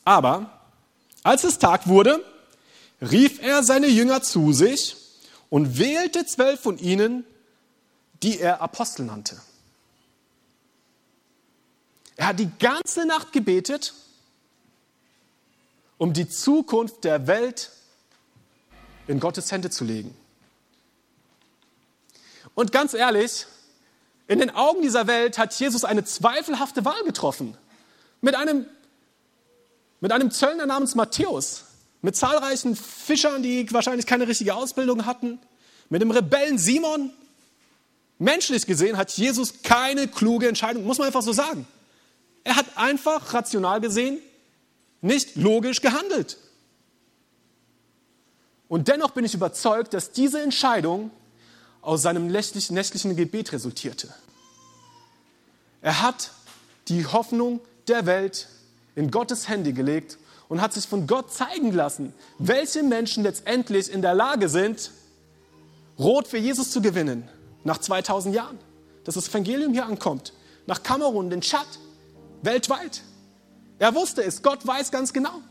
Aber 0.04 0.60
als 1.24 1.46
es 1.46 1.58
Tag 1.58 1.88
wurde, 1.88 2.22
rief 3.00 3.42
er 3.42 3.64
seine 3.64 3.88
Jünger 3.88 4.22
zu 4.22 4.52
sich 4.52 4.98
und 5.50 5.78
wählte 5.80 6.26
zwölf 6.26 6.60
von 6.60 6.78
ihnen, 6.78 7.24
die 8.24 8.42
er 8.42 8.60
Apostel 8.60 9.06
nannte. 9.06 9.40
Er 12.18 12.28
hat 12.28 12.40
die 12.40 12.52
ganze 12.60 13.06
Nacht 13.06 13.32
gebetet, 13.32 13.94
um 15.98 16.12
die 16.12 16.28
Zukunft 16.28 17.06
der 17.06 17.26
Welt 17.26 17.72
in 19.08 19.22
Gottes 19.22 19.50
Hände 19.50 19.70
zu 19.70 19.86
legen. 19.86 20.14
Und 22.54 22.74
ganz 22.74 22.94
ehrlich, 22.94 23.46
in 24.28 24.40
den 24.40 24.50
Augen 24.52 24.82
dieser 24.82 25.08
Welt 25.08 25.38
hat 25.38 25.54
Jesus 25.54 25.84
eine 25.84 26.04
zweifelhafte 26.04 26.86
Wahl 26.86 27.04
getroffen. 27.04 27.58
Mit 28.22 28.36
einem, 28.36 28.66
mit 30.00 30.12
einem 30.12 30.32
Zöllner 30.32 30.66
namens 30.66 30.96
Matthäus, 30.96 31.66
mit 32.02 32.16
zahlreichen 32.16 32.76
Fischern, 32.76 33.44
die 33.44 33.72
wahrscheinlich 33.72 34.06
keine 34.06 34.28
richtige 34.28 34.56
Ausbildung 34.56 35.06
hatten, 35.06 35.40
mit 35.90 36.02
dem 36.02 36.12
Rebellen 36.12 36.58
Simon. 36.58 37.12
Menschlich 38.18 38.66
gesehen 38.66 38.98
hat 38.98 39.12
Jesus 39.12 39.62
keine 39.64 40.08
kluge 40.08 40.48
Entscheidung, 40.48 40.86
muss 40.86 40.98
man 40.98 41.08
einfach 41.08 41.22
so 41.22 41.34
sagen. 41.34 41.68
Er 42.44 42.56
hat 42.56 42.66
einfach 42.76 43.34
rational 43.34 43.82
gesehen 43.82 44.20
nicht 45.02 45.36
logisch 45.36 45.82
gehandelt. 45.82 46.38
Und 48.70 48.88
dennoch 48.88 49.12
bin 49.12 49.26
ich 49.26 49.34
überzeugt, 49.34 49.94
dass 49.94 50.12
diese 50.12 50.42
Entscheidung 50.42 51.12
aus 51.84 52.02
seinem 52.02 52.28
nächtlichen 52.28 53.16
Gebet 53.16 53.52
resultierte. 53.52 54.14
Er 55.82 56.02
hat 56.02 56.32
die 56.88 57.06
Hoffnung 57.06 57.60
der 57.88 58.06
Welt 58.06 58.48
in 58.96 59.12
Gottes 59.12 59.50
Hände 59.50 59.74
gelegt 59.74 60.18
und 60.48 60.62
hat 60.62 60.74
sich 60.74 60.88
von 60.88 61.08
Gott 61.08 61.32
zeigen 61.32 61.74
lassen, 61.74 62.14
welche 62.40 62.84
Menschen 62.84 63.24
letztendlich 63.24 63.92
in 63.92 64.02
der 64.02 64.16
Lage 64.16 64.50
sind, 64.50 64.92
Rot 66.00 66.28
für 66.28 66.38
Jesus 66.38 66.72
zu 66.72 66.82
gewinnen 66.82 67.28
nach 67.64 67.78
2000 67.78 68.34
Jahren. 68.34 68.58
Dass 69.04 69.16
das 69.16 69.28
Evangelium 69.28 69.74
hier 69.74 69.86
ankommt, 69.86 70.34
nach 70.66 70.82
Kamerun, 70.82 71.30
den 71.30 71.42
Tschad, 71.42 71.68
weltweit. 72.42 73.02
Er 73.80 73.94
wusste 73.94 74.24
es, 74.24 74.42
Gott 74.42 74.66
weiß 74.66 74.92
ganz 74.92 75.12
genau. 75.12 75.42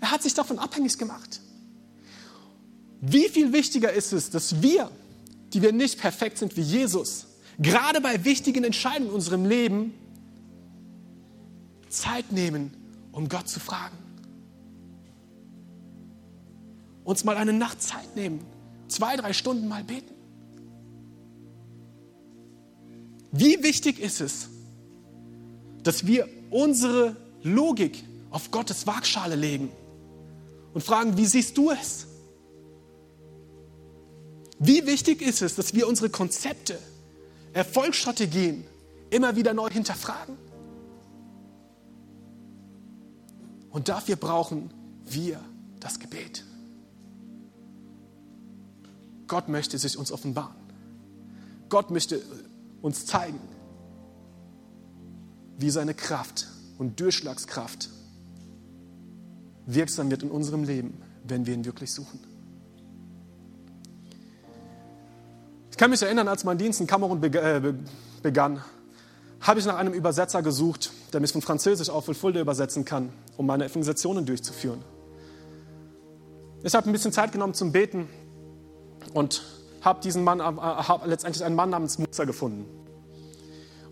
Er 0.00 0.10
hat 0.10 0.22
sich 0.22 0.34
davon 0.34 0.58
abhängig 0.58 0.98
gemacht. 0.98 1.40
Wie 3.00 3.28
viel 3.28 3.52
wichtiger 3.52 3.92
ist 3.92 4.12
es, 4.12 4.30
dass 4.30 4.62
wir, 4.62 4.90
die 5.52 5.62
wir 5.62 5.72
nicht 5.72 6.00
perfekt 6.00 6.38
sind 6.38 6.56
wie 6.56 6.62
Jesus, 6.62 7.26
gerade 7.58 8.00
bei 8.00 8.24
wichtigen 8.24 8.64
Entscheidungen 8.64 9.08
in 9.08 9.14
unserem 9.14 9.44
Leben 9.44 9.94
Zeit 11.88 12.32
nehmen, 12.32 12.76
um 13.12 13.28
Gott 13.28 13.48
zu 13.48 13.60
fragen. 13.60 13.96
Uns 17.04 17.24
mal 17.24 17.36
eine 17.36 17.52
Nacht 17.52 17.80
Zeit 17.80 18.16
nehmen, 18.16 18.40
zwei, 18.88 19.16
drei 19.16 19.32
Stunden 19.32 19.68
mal 19.68 19.84
beten. 19.84 20.14
Wie 23.32 23.62
wichtig 23.62 24.00
ist 24.00 24.20
es, 24.20 24.48
dass 25.82 26.06
wir 26.06 26.28
unsere 26.50 27.16
Logik 27.42 28.04
auf 28.30 28.50
Gottes 28.50 28.86
Waagschale 28.86 29.36
legen 29.36 29.70
und 30.74 30.82
fragen, 30.82 31.16
wie 31.16 31.26
siehst 31.26 31.56
du 31.56 31.70
es? 31.70 32.06
Wie 34.58 34.86
wichtig 34.86 35.22
ist 35.22 35.42
es, 35.42 35.54
dass 35.54 35.74
wir 35.74 35.86
unsere 35.86 36.10
Konzepte, 36.10 36.78
Erfolgsstrategien 37.52 38.64
immer 39.10 39.36
wieder 39.36 39.54
neu 39.54 39.70
hinterfragen? 39.70 40.36
Und 43.70 43.88
dafür 43.88 44.16
brauchen 44.16 44.70
wir 45.04 45.40
das 45.80 45.98
Gebet. 45.98 46.44
Gott 49.26 49.48
möchte 49.48 49.76
sich 49.76 49.98
uns 49.98 50.12
offenbaren. 50.12 50.56
Gott 51.68 51.90
möchte 51.90 52.22
uns 52.80 53.06
zeigen, 53.06 53.40
wie 55.58 55.70
seine 55.70 55.94
Kraft 55.94 56.48
und 56.78 57.00
Durchschlagskraft 57.00 57.90
wirksam 59.66 60.10
wird 60.10 60.22
in 60.22 60.30
unserem 60.30 60.64
Leben, 60.64 61.02
wenn 61.24 61.44
wir 61.44 61.54
ihn 61.54 61.64
wirklich 61.64 61.92
suchen. 61.92 62.20
Ich 65.76 65.78
kann 65.78 65.90
mich 65.90 66.00
erinnern, 66.00 66.26
als 66.26 66.42
mein 66.42 66.56
Dienst 66.56 66.80
in 66.80 66.86
Kamerun 66.86 67.22
äh, 67.22 67.60
begann, 68.22 68.64
habe 69.42 69.60
ich 69.60 69.66
nach 69.66 69.76
einem 69.76 69.92
Übersetzer 69.92 70.40
gesucht, 70.40 70.90
der 71.12 71.20
mich 71.20 71.32
von 71.32 71.42
Französisch 71.42 71.90
auf 71.90 72.06
Fulfulde 72.06 72.40
übersetzen 72.40 72.86
kann, 72.86 73.12
um 73.36 73.44
meine 73.44 73.66
Evangelisationen 73.66 74.24
durchzuführen. 74.24 74.82
Ich 76.62 76.74
habe 76.74 76.88
ein 76.88 76.92
bisschen 76.92 77.12
Zeit 77.12 77.30
genommen 77.32 77.52
zum 77.52 77.72
Beten 77.72 78.08
und 79.12 79.42
habe 79.82 80.00
diesen 80.00 80.24
Mann, 80.24 80.40
äh, 80.40 80.44
habe 80.44 81.10
letztendlich 81.10 81.44
einen 81.44 81.56
Mann 81.56 81.68
namens 81.68 81.98
Musa 81.98 82.24
gefunden. 82.24 82.64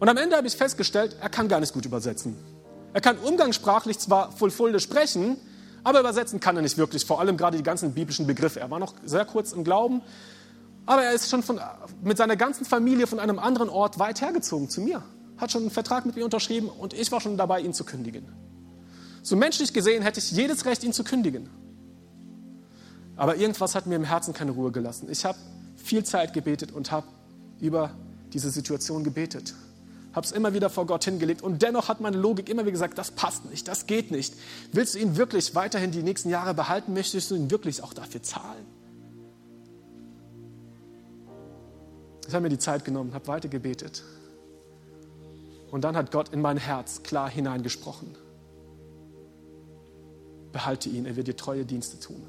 Und 0.00 0.08
am 0.08 0.16
Ende 0.16 0.36
habe 0.38 0.46
ich 0.46 0.56
festgestellt, 0.56 1.18
er 1.20 1.28
kann 1.28 1.48
gar 1.48 1.60
nicht 1.60 1.74
gut 1.74 1.84
übersetzen. 1.84 2.34
Er 2.94 3.02
kann 3.02 3.18
umgangssprachlich 3.18 3.98
zwar 3.98 4.32
Fulfulde 4.32 4.80
sprechen, 4.80 5.36
aber 5.82 6.00
übersetzen 6.00 6.40
kann 6.40 6.56
er 6.56 6.62
nicht 6.62 6.78
wirklich, 6.78 7.04
vor 7.04 7.20
allem 7.20 7.36
gerade 7.36 7.58
die 7.58 7.62
ganzen 7.62 7.92
biblischen 7.92 8.26
Begriffe. 8.26 8.60
Er 8.60 8.70
war 8.70 8.78
noch 8.78 8.94
sehr 9.04 9.26
kurz 9.26 9.52
im 9.52 9.64
Glauben, 9.64 10.00
aber 10.86 11.02
er 11.02 11.12
ist 11.12 11.30
schon 11.30 11.42
von, 11.42 11.60
mit 12.02 12.16
seiner 12.16 12.36
ganzen 12.36 12.64
Familie 12.64 13.06
von 13.06 13.18
einem 13.18 13.38
anderen 13.38 13.68
Ort 13.68 13.98
weit 13.98 14.20
hergezogen 14.20 14.68
zu 14.68 14.80
mir. 14.80 15.02
Hat 15.36 15.50
schon 15.50 15.62
einen 15.62 15.70
Vertrag 15.70 16.06
mit 16.06 16.16
mir 16.16 16.24
unterschrieben 16.24 16.68
und 16.68 16.92
ich 16.94 17.10
war 17.10 17.20
schon 17.20 17.36
dabei, 17.36 17.60
ihn 17.60 17.72
zu 17.72 17.84
kündigen. 17.84 18.28
So 19.22 19.36
menschlich 19.36 19.72
gesehen 19.72 20.02
hätte 20.02 20.20
ich 20.20 20.30
jedes 20.30 20.66
Recht, 20.66 20.84
ihn 20.84 20.92
zu 20.92 21.02
kündigen. 21.04 21.48
Aber 23.16 23.36
irgendwas 23.36 23.74
hat 23.74 23.86
mir 23.86 23.96
im 23.96 24.04
Herzen 24.04 24.34
keine 24.34 24.50
Ruhe 24.50 24.70
gelassen. 24.70 25.08
Ich 25.10 25.24
habe 25.24 25.38
viel 25.76 26.04
Zeit 26.04 26.34
gebetet 26.34 26.72
und 26.72 26.92
habe 26.92 27.06
über 27.60 27.90
diese 28.32 28.50
Situation 28.50 29.04
gebetet 29.04 29.54
habe 30.14 30.24
es 30.24 30.32
immer 30.32 30.54
wieder 30.54 30.70
vor 30.70 30.86
Gott 30.86 31.04
hingelegt 31.04 31.42
und 31.42 31.62
dennoch 31.62 31.88
hat 31.88 32.00
meine 32.00 32.16
Logik 32.16 32.48
immer 32.48 32.62
wieder 32.62 32.72
gesagt, 32.72 32.96
das 32.98 33.10
passt 33.10 33.44
nicht, 33.50 33.66
das 33.66 33.86
geht 33.86 34.10
nicht. 34.10 34.34
Willst 34.72 34.94
du 34.94 34.98
ihn 34.98 35.16
wirklich 35.16 35.54
weiterhin 35.54 35.90
die 35.90 36.02
nächsten 36.02 36.30
Jahre 36.30 36.54
behalten? 36.54 36.94
Möchtest 36.94 37.30
du 37.30 37.34
ihn 37.34 37.50
wirklich 37.50 37.82
auch 37.82 37.92
dafür 37.92 38.22
zahlen? 38.22 38.64
Ich 42.26 42.34
habe 42.34 42.42
mir 42.42 42.48
die 42.48 42.58
Zeit 42.58 42.84
genommen, 42.84 43.14
habe 43.14 43.26
weiter 43.26 43.48
gebetet. 43.48 44.02
Und 45.70 45.82
dann 45.82 45.96
hat 45.96 46.10
Gott 46.10 46.28
in 46.30 46.40
mein 46.40 46.56
Herz 46.56 47.02
klar 47.02 47.28
hineingesprochen. 47.28 48.14
Behalte 50.52 50.88
ihn, 50.88 51.04
er 51.04 51.16
wird 51.16 51.26
dir 51.26 51.36
treue 51.36 51.64
Dienste 51.64 51.98
tun. 51.98 52.22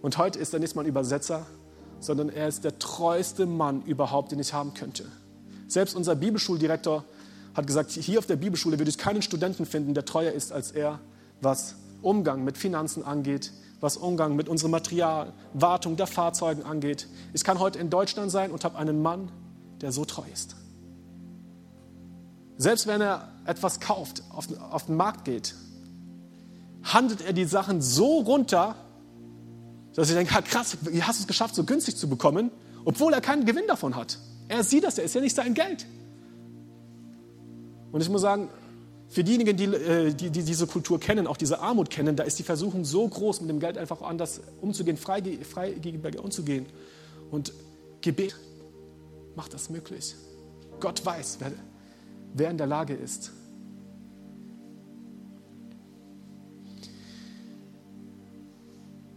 Und 0.00 0.16
heute 0.16 0.38
ist 0.38 0.54
er 0.54 0.60
nicht 0.60 0.76
mal 0.76 0.82
ein 0.82 0.88
Übersetzer, 0.88 1.46
sondern 1.98 2.30
er 2.30 2.48
ist 2.48 2.64
der 2.64 2.78
treueste 2.78 3.46
Mann 3.46 3.82
überhaupt, 3.82 4.32
den 4.32 4.38
ich 4.38 4.52
haben 4.52 4.74
könnte. 4.74 5.04
Selbst 5.68 5.94
unser 5.94 6.14
Bibelschuldirektor 6.14 7.04
hat 7.54 7.66
gesagt, 7.66 7.90
hier 7.90 8.18
auf 8.18 8.26
der 8.26 8.36
Bibelschule 8.36 8.78
würde 8.78 8.90
ich 8.90 8.98
keinen 8.98 9.22
Studenten 9.22 9.66
finden, 9.66 9.92
der 9.92 10.04
treuer 10.04 10.32
ist 10.32 10.52
als 10.52 10.70
er, 10.70 11.00
was 11.40 11.74
Umgang 12.00 12.44
mit 12.44 12.56
Finanzen 12.56 13.04
angeht, 13.04 13.52
was 13.80 13.96
Umgang 13.96 14.36
mit 14.36 14.48
unserem 14.48 14.72
Material, 14.72 15.32
Wartung 15.54 15.96
der 15.96 16.06
Fahrzeugen 16.06 16.64
angeht. 16.64 17.08
Ich 17.32 17.44
kann 17.44 17.58
heute 17.58 17.78
in 17.78 17.90
Deutschland 17.90 18.30
sein 18.30 18.50
und 18.50 18.64
habe 18.64 18.78
einen 18.78 19.02
Mann, 19.02 19.30
der 19.80 19.92
so 19.92 20.04
treu 20.04 20.24
ist. 20.32 20.56
Selbst 22.56 22.86
wenn 22.86 23.00
er 23.00 23.28
etwas 23.46 23.80
kauft, 23.80 24.22
auf, 24.30 24.48
auf 24.70 24.86
den 24.86 24.96
Markt 24.96 25.24
geht, 25.24 25.54
handelt 26.82 27.22
er 27.22 27.32
die 27.32 27.46
Sachen 27.46 27.80
so 27.80 28.18
runter, 28.20 28.74
dass 29.94 30.10
ich 30.10 30.14
denke, 30.14 30.42
krass, 30.42 30.76
wie 30.82 31.02
hast 31.02 31.18
du 31.18 31.22
es 31.22 31.26
geschafft, 31.26 31.54
so 31.54 31.64
günstig 31.64 31.96
zu 31.96 32.08
bekommen, 32.08 32.50
obwohl 32.84 33.14
er 33.14 33.20
keinen 33.20 33.46
Gewinn 33.46 33.66
davon 33.66 33.96
hat. 33.96 34.18
Er 34.48 34.62
sieht 34.62 34.84
das, 34.84 34.98
er 34.98 35.04
ist 35.04 35.14
ja 35.14 35.20
nicht 35.20 35.34
sein 35.34 35.54
Geld. 35.54 35.86
Und 37.92 38.02
ich 38.02 38.08
muss 38.08 38.20
sagen, 38.20 38.50
für 39.10 39.24
diejenigen, 39.24 39.56
die, 39.56 39.64
äh, 39.64 40.14
die, 40.14 40.30
die, 40.30 40.44
diese 40.44 40.68
Kultur 40.68 41.00
kennen, 41.00 41.26
auch 41.26 41.36
diese 41.36 41.58
Armut 41.58 41.90
kennen, 41.90 42.14
da 42.14 42.22
ist 42.22 42.38
die 42.38 42.44
Versuchung 42.44 42.84
so 42.84 43.06
groß, 43.08 43.40
mit 43.40 43.50
dem 43.50 43.58
Geld 43.58 43.76
einfach 43.76 44.02
anders 44.02 44.40
umzugehen, 44.60 44.96
frei, 44.96 45.20
frei 45.42 45.72
gegenüber 45.72 46.10
umzugehen. 46.22 46.66
Und 47.32 47.52
Gebet 48.02 48.36
macht 49.34 49.52
das 49.52 49.68
möglich. 49.68 50.14
Gott 50.78 51.04
weiß, 51.04 51.38
wer, 51.40 51.50
wer 52.34 52.50
in 52.50 52.56
der 52.56 52.68
Lage 52.68 52.94
ist. 52.94 53.32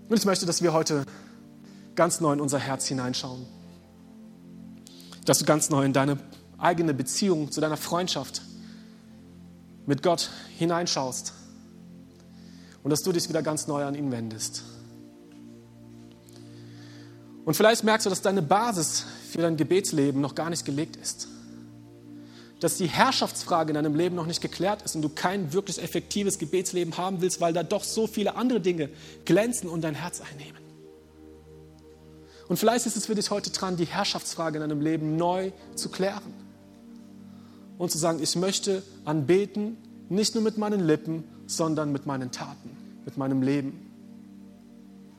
Und 0.09 0.17
ich 0.17 0.25
möchte, 0.25 0.47
dass 0.47 0.63
wir 0.63 0.73
heute 0.73 1.05
ganz 1.93 2.19
neu 2.19 2.33
in 2.33 2.41
unser 2.41 2.57
Herz 2.57 2.87
hineinschauen. 2.87 3.45
Dass 5.25 5.37
du 5.37 5.45
ganz 5.45 5.69
neu 5.69 5.85
in 5.85 5.93
deine 5.93 6.17
eigene 6.57 6.95
Beziehung, 6.95 7.51
zu 7.51 7.61
deiner 7.61 7.77
Freundschaft 7.77 8.41
mit 9.85 10.03
Gott 10.03 10.29
hineinschaust 10.57 11.33
und 12.83 12.89
dass 12.89 13.03
du 13.03 13.11
dich 13.11 13.27
wieder 13.29 13.41
ganz 13.41 13.67
neu 13.67 13.83
an 13.83 13.95
ihn 13.95 14.11
wendest. 14.11 14.63
Und 17.45 17.55
vielleicht 17.55 17.83
merkst 17.83 18.05
du, 18.05 18.09
dass 18.09 18.21
deine 18.21 18.41
Basis 18.41 19.05
für 19.29 19.41
dein 19.41 19.57
Gebetsleben 19.57 20.21
noch 20.21 20.35
gar 20.35 20.49
nicht 20.49 20.63
gelegt 20.63 20.95
ist. 20.95 21.27
Dass 22.61 22.77
die 22.77 22.87
Herrschaftsfrage 22.87 23.71
in 23.71 23.75
deinem 23.75 23.95
Leben 23.95 24.15
noch 24.15 24.25
nicht 24.25 24.39
geklärt 24.39 24.81
ist 24.83 24.95
und 24.95 25.01
du 25.01 25.09
kein 25.09 25.51
wirklich 25.51 25.81
effektives 25.81 26.39
Gebetsleben 26.39 26.95
haben 26.95 27.19
willst, 27.19 27.41
weil 27.41 27.51
da 27.51 27.63
doch 27.63 27.83
so 27.83 28.07
viele 28.07 28.35
andere 28.35 28.61
Dinge 28.61 28.89
glänzen 29.25 29.67
und 29.67 29.81
dein 29.81 29.95
Herz 29.95 30.21
einnehmen. 30.21 30.61
Und 32.47 32.57
vielleicht 32.57 32.85
ist 32.85 32.95
es 32.95 33.05
für 33.05 33.15
dich 33.15 33.29
heute 33.29 33.49
dran, 33.49 33.75
die 33.75 33.85
Herrschaftsfrage 33.85 34.57
in 34.57 34.61
deinem 34.61 34.81
Leben 34.81 35.17
neu 35.17 35.51
zu 35.75 35.89
klären 35.89 36.42
und 37.83 37.89
zu 37.89 37.97
sagen, 37.97 38.19
ich 38.21 38.35
möchte 38.35 38.81
anbeten, 39.05 39.77
nicht 40.09 40.35
nur 40.35 40.43
mit 40.43 40.57
meinen 40.57 40.79
Lippen, 40.79 41.23
sondern 41.47 41.91
mit 41.91 42.05
meinen 42.05 42.31
Taten, 42.31 42.69
mit 43.05 43.17
meinem 43.17 43.41
Leben, 43.41 43.73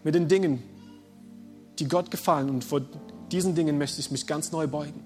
mit 0.02 0.14
den 0.14 0.28
Dingen, 0.28 0.62
die 1.78 1.86
Gott 1.86 2.10
gefallen. 2.10 2.48
Und 2.48 2.64
vor 2.64 2.80
diesen 3.30 3.54
Dingen 3.54 3.76
möchte 3.78 4.00
ich 4.00 4.10
mich 4.10 4.26
ganz 4.26 4.50
neu 4.52 4.66
beugen. 4.66 5.00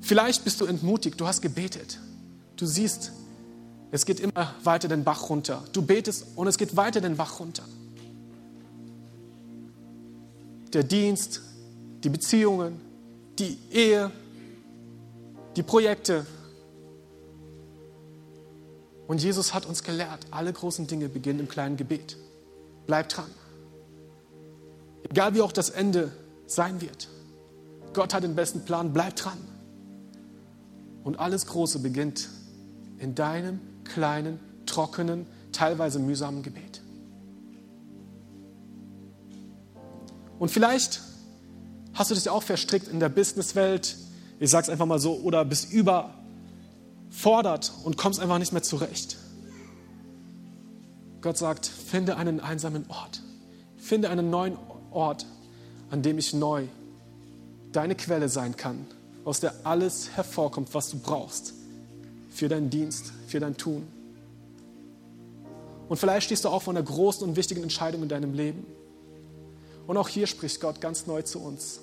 Vielleicht 0.00 0.44
bist 0.44 0.60
du 0.60 0.66
entmutigt, 0.66 1.20
du 1.20 1.26
hast 1.26 1.42
gebetet. 1.42 1.98
Du 2.56 2.66
siehst, 2.66 3.12
es 3.90 4.04
geht 4.04 4.20
immer 4.20 4.54
weiter 4.62 4.88
den 4.88 5.04
Bach 5.04 5.28
runter. 5.30 5.64
Du 5.72 5.82
betest 5.82 6.26
und 6.36 6.46
es 6.46 6.58
geht 6.58 6.76
weiter 6.76 7.00
den 7.00 7.16
Bach 7.16 7.40
runter 7.40 7.64
der 10.74 10.84
Dienst, 10.84 11.42
die 12.04 12.08
Beziehungen, 12.08 12.80
die 13.38 13.58
Ehe, 13.70 14.10
die 15.56 15.62
Projekte. 15.62 16.26
Und 19.06 19.22
Jesus 19.22 19.52
hat 19.52 19.66
uns 19.66 19.82
gelehrt, 19.82 20.26
alle 20.30 20.52
großen 20.52 20.86
Dinge 20.86 21.08
beginnen 21.08 21.40
im 21.40 21.48
kleinen 21.48 21.76
Gebet. 21.76 22.16
Bleib 22.86 23.08
dran. 23.08 23.30
Egal 25.10 25.34
wie 25.34 25.40
auch 25.42 25.52
das 25.52 25.70
Ende 25.70 26.12
sein 26.46 26.80
wird. 26.80 27.08
Gott 27.92 28.14
hat 28.14 28.22
den 28.22 28.34
besten 28.34 28.64
Plan, 28.64 28.92
bleib 28.92 29.16
dran. 29.16 29.38
Und 31.04 31.18
alles 31.18 31.46
Große 31.46 31.80
beginnt 31.80 32.28
in 32.98 33.14
deinem 33.14 33.60
kleinen, 33.84 34.38
trockenen, 34.66 35.26
teilweise 35.50 35.98
mühsamen 35.98 36.42
Gebet. 36.42 36.81
Und 40.42 40.50
vielleicht 40.50 41.00
hast 41.94 42.10
du 42.10 42.16
dich 42.16 42.28
auch 42.28 42.42
verstrickt 42.42 42.88
in 42.88 42.98
der 42.98 43.08
Businesswelt, 43.08 43.96
ich 44.40 44.50
sage 44.50 44.64
es 44.64 44.70
einfach 44.70 44.86
mal 44.86 44.98
so, 44.98 45.20
oder 45.20 45.44
bist 45.44 45.72
überfordert 45.72 46.12
und 47.84 47.96
kommst 47.96 48.18
einfach 48.18 48.40
nicht 48.40 48.52
mehr 48.52 48.64
zurecht. 48.64 49.18
Gott 51.20 51.38
sagt, 51.38 51.66
finde 51.66 52.16
einen 52.16 52.40
einsamen 52.40 52.86
Ort. 52.88 53.22
Finde 53.76 54.10
einen 54.10 54.30
neuen 54.30 54.56
Ort, 54.90 55.26
an 55.92 56.02
dem 56.02 56.18
ich 56.18 56.34
neu 56.34 56.64
deine 57.70 57.94
Quelle 57.94 58.28
sein 58.28 58.56
kann, 58.56 58.84
aus 59.24 59.38
der 59.38 59.54
alles 59.62 60.10
hervorkommt, 60.16 60.74
was 60.74 60.90
du 60.90 60.98
brauchst 60.98 61.54
für 62.30 62.48
deinen 62.48 62.68
Dienst, 62.68 63.12
für 63.28 63.38
dein 63.38 63.56
Tun. 63.56 63.86
Und 65.88 65.98
vielleicht 65.98 66.26
stehst 66.26 66.44
du 66.44 66.48
auch 66.48 66.62
vor 66.62 66.72
einer 66.72 66.82
großen 66.82 67.28
und 67.28 67.36
wichtigen 67.36 67.62
Entscheidung 67.62 68.02
in 68.02 68.08
deinem 68.08 68.34
Leben. 68.34 68.66
Und 69.86 69.96
auch 69.96 70.08
hier 70.08 70.26
spricht 70.26 70.60
Gott 70.60 70.80
ganz 70.80 71.06
neu 71.06 71.22
zu 71.22 71.40
uns. 71.40 71.80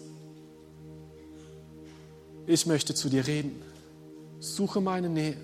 Ich 2.47 2.65
möchte 2.65 2.95
zu 2.95 3.09
dir 3.09 3.27
reden. 3.27 3.61
Suche 4.39 4.81
meine 4.81 5.09
Nähe. 5.09 5.37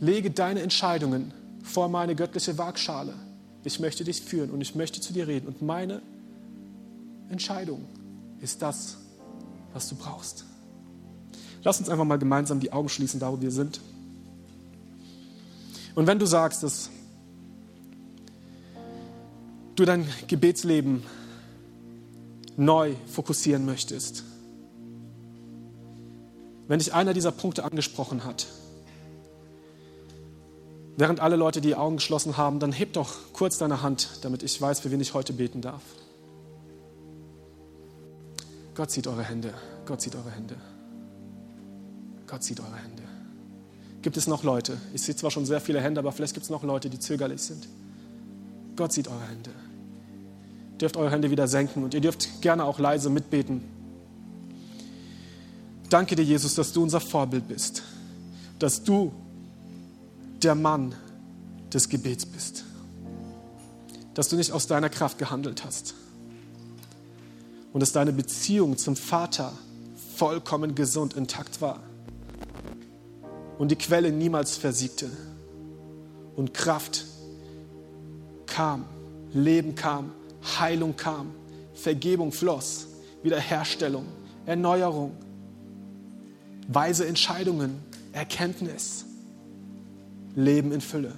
Lege 0.00 0.30
deine 0.30 0.62
Entscheidungen 0.62 1.32
vor 1.62 1.88
meine 1.88 2.14
göttliche 2.14 2.56
Waagschale. 2.58 3.14
Ich 3.64 3.80
möchte 3.80 4.04
dich 4.04 4.20
führen 4.22 4.50
und 4.50 4.60
ich 4.60 4.74
möchte 4.74 5.00
zu 5.00 5.12
dir 5.12 5.28
reden. 5.28 5.46
Und 5.46 5.62
meine 5.62 6.02
Entscheidung 7.28 7.84
ist 8.40 8.62
das, 8.62 8.96
was 9.72 9.88
du 9.88 9.94
brauchst. 9.94 10.44
Lass 11.62 11.78
uns 11.78 11.88
einfach 11.88 12.04
mal 12.04 12.18
gemeinsam 12.18 12.58
die 12.58 12.72
Augen 12.72 12.88
schließen, 12.88 13.20
da 13.20 13.32
wo 13.32 13.40
wir 13.40 13.50
sind. 13.50 13.80
Und 15.94 16.06
wenn 16.06 16.18
du 16.18 16.26
sagst, 16.26 16.62
dass 16.62 16.90
du 19.76 19.84
dein 19.84 20.06
Gebetsleben 20.28 21.02
neu 22.56 22.94
fokussieren 23.06 23.64
möchtest, 23.64 24.24
wenn 26.68 26.78
dich 26.78 26.94
einer 26.94 27.14
dieser 27.14 27.32
Punkte 27.32 27.64
angesprochen 27.64 28.24
hat, 28.24 28.46
während 30.96 31.20
alle 31.20 31.36
Leute 31.36 31.60
die 31.60 31.74
Augen 31.74 31.96
geschlossen 31.96 32.36
haben, 32.36 32.60
dann 32.60 32.72
heb 32.72 32.92
doch 32.92 33.14
kurz 33.32 33.58
deine 33.58 33.82
Hand, 33.82 34.20
damit 34.22 34.42
ich 34.42 34.60
weiß, 34.60 34.80
für 34.80 34.90
wen 34.90 35.00
ich 35.00 35.14
heute 35.14 35.32
beten 35.32 35.60
darf. 35.60 35.82
Gott 38.74 38.90
sieht 38.90 39.06
eure 39.06 39.22
Hände. 39.22 39.52
Gott 39.84 40.00
sieht 40.00 40.14
eure 40.14 40.30
Hände. 40.30 40.56
Gott 42.26 42.42
sieht 42.42 42.60
eure 42.60 42.76
Hände. 42.76 43.02
Gibt 44.00 44.16
es 44.16 44.26
noch 44.26 44.42
Leute? 44.42 44.78
Ich 44.94 45.02
sehe 45.02 45.14
zwar 45.14 45.30
schon 45.30 45.44
sehr 45.44 45.60
viele 45.60 45.80
Hände, 45.80 46.00
aber 46.00 46.12
vielleicht 46.12 46.34
gibt 46.34 46.44
es 46.44 46.50
noch 46.50 46.62
Leute, 46.62 46.88
die 46.88 46.98
zögerlich 46.98 47.42
sind. 47.42 47.68
Gott 48.76 48.92
sieht 48.92 49.08
eure 49.08 49.28
Hände. 49.28 49.50
Ihr 50.82 50.88
dürft 50.88 50.96
eure 50.96 51.12
Hände 51.12 51.30
wieder 51.30 51.46
senken 51.46 51.84
und 51.84 51.94
ihr 51.94 52.00
dürft 52.00 52.42
gerne 52.42 52.64
auch 52.64 52.80
leise 52.80 53.08
mitbeten. 53.08 53.62
Danke 55.88 56.16
dir, 56.16 56.24
Jesus, 56.24 56.56
dass 56.56 56.72
du 56.72 56.82
unser 56.82 56.98
Vorbild 56.98 57.46
bist, 57.46 57.84
dass 58.58 58.82
du 58.82 59.12
der 60.42 60.56
Mann 60.56 60.92
des 61.72 61.88
Gebets 61.88 62.26
bist, 62.26 62.64
dass 64.14 64.28
du 64.28 64.34
nicht 64.34 64.50
aus 64.50 64.66
deiner 64.66 64.88
Kraft 64.88 65.18
gehandelt 65.18 65.64
hast 65.64 65.94
und 67.72 67.78
dass 67.78 67.92
deine 67.92 68.12
Beziehung 68.12 68.76
zum 68.76 68.96
Vater 68.96 69.52
vollkommen 70.16 70.74
gesund 70.74 71.14
intakt 71.14 71.60
war 71.60 71.78
und 73.56 73.70
die 73.70 73.76
Quelle 73.76 74.10
niemals 74.10 74.56
versiegte 74.56 75.08
und 76.34 76.52
Kraft 76.52 77.04
kam, 78.46 78.84
Leben 79.32 79.76
kam, 79.76 80.10
Heilung 80.42 80.96
kam, 80.96 81.32
Vergebung 81.74 82.32
floss, 82.32 82.86
Wiederherstellung, 83.22 84.06
Erneuerung, 84.46 85.12
weise 86.68 87.06
Entscheidungen, 87.06 87.78
Erkenntnis, 88.12 89.04
Leben 90.34 90.72
in 90.72 90.80
Fülle. 90.80 91.12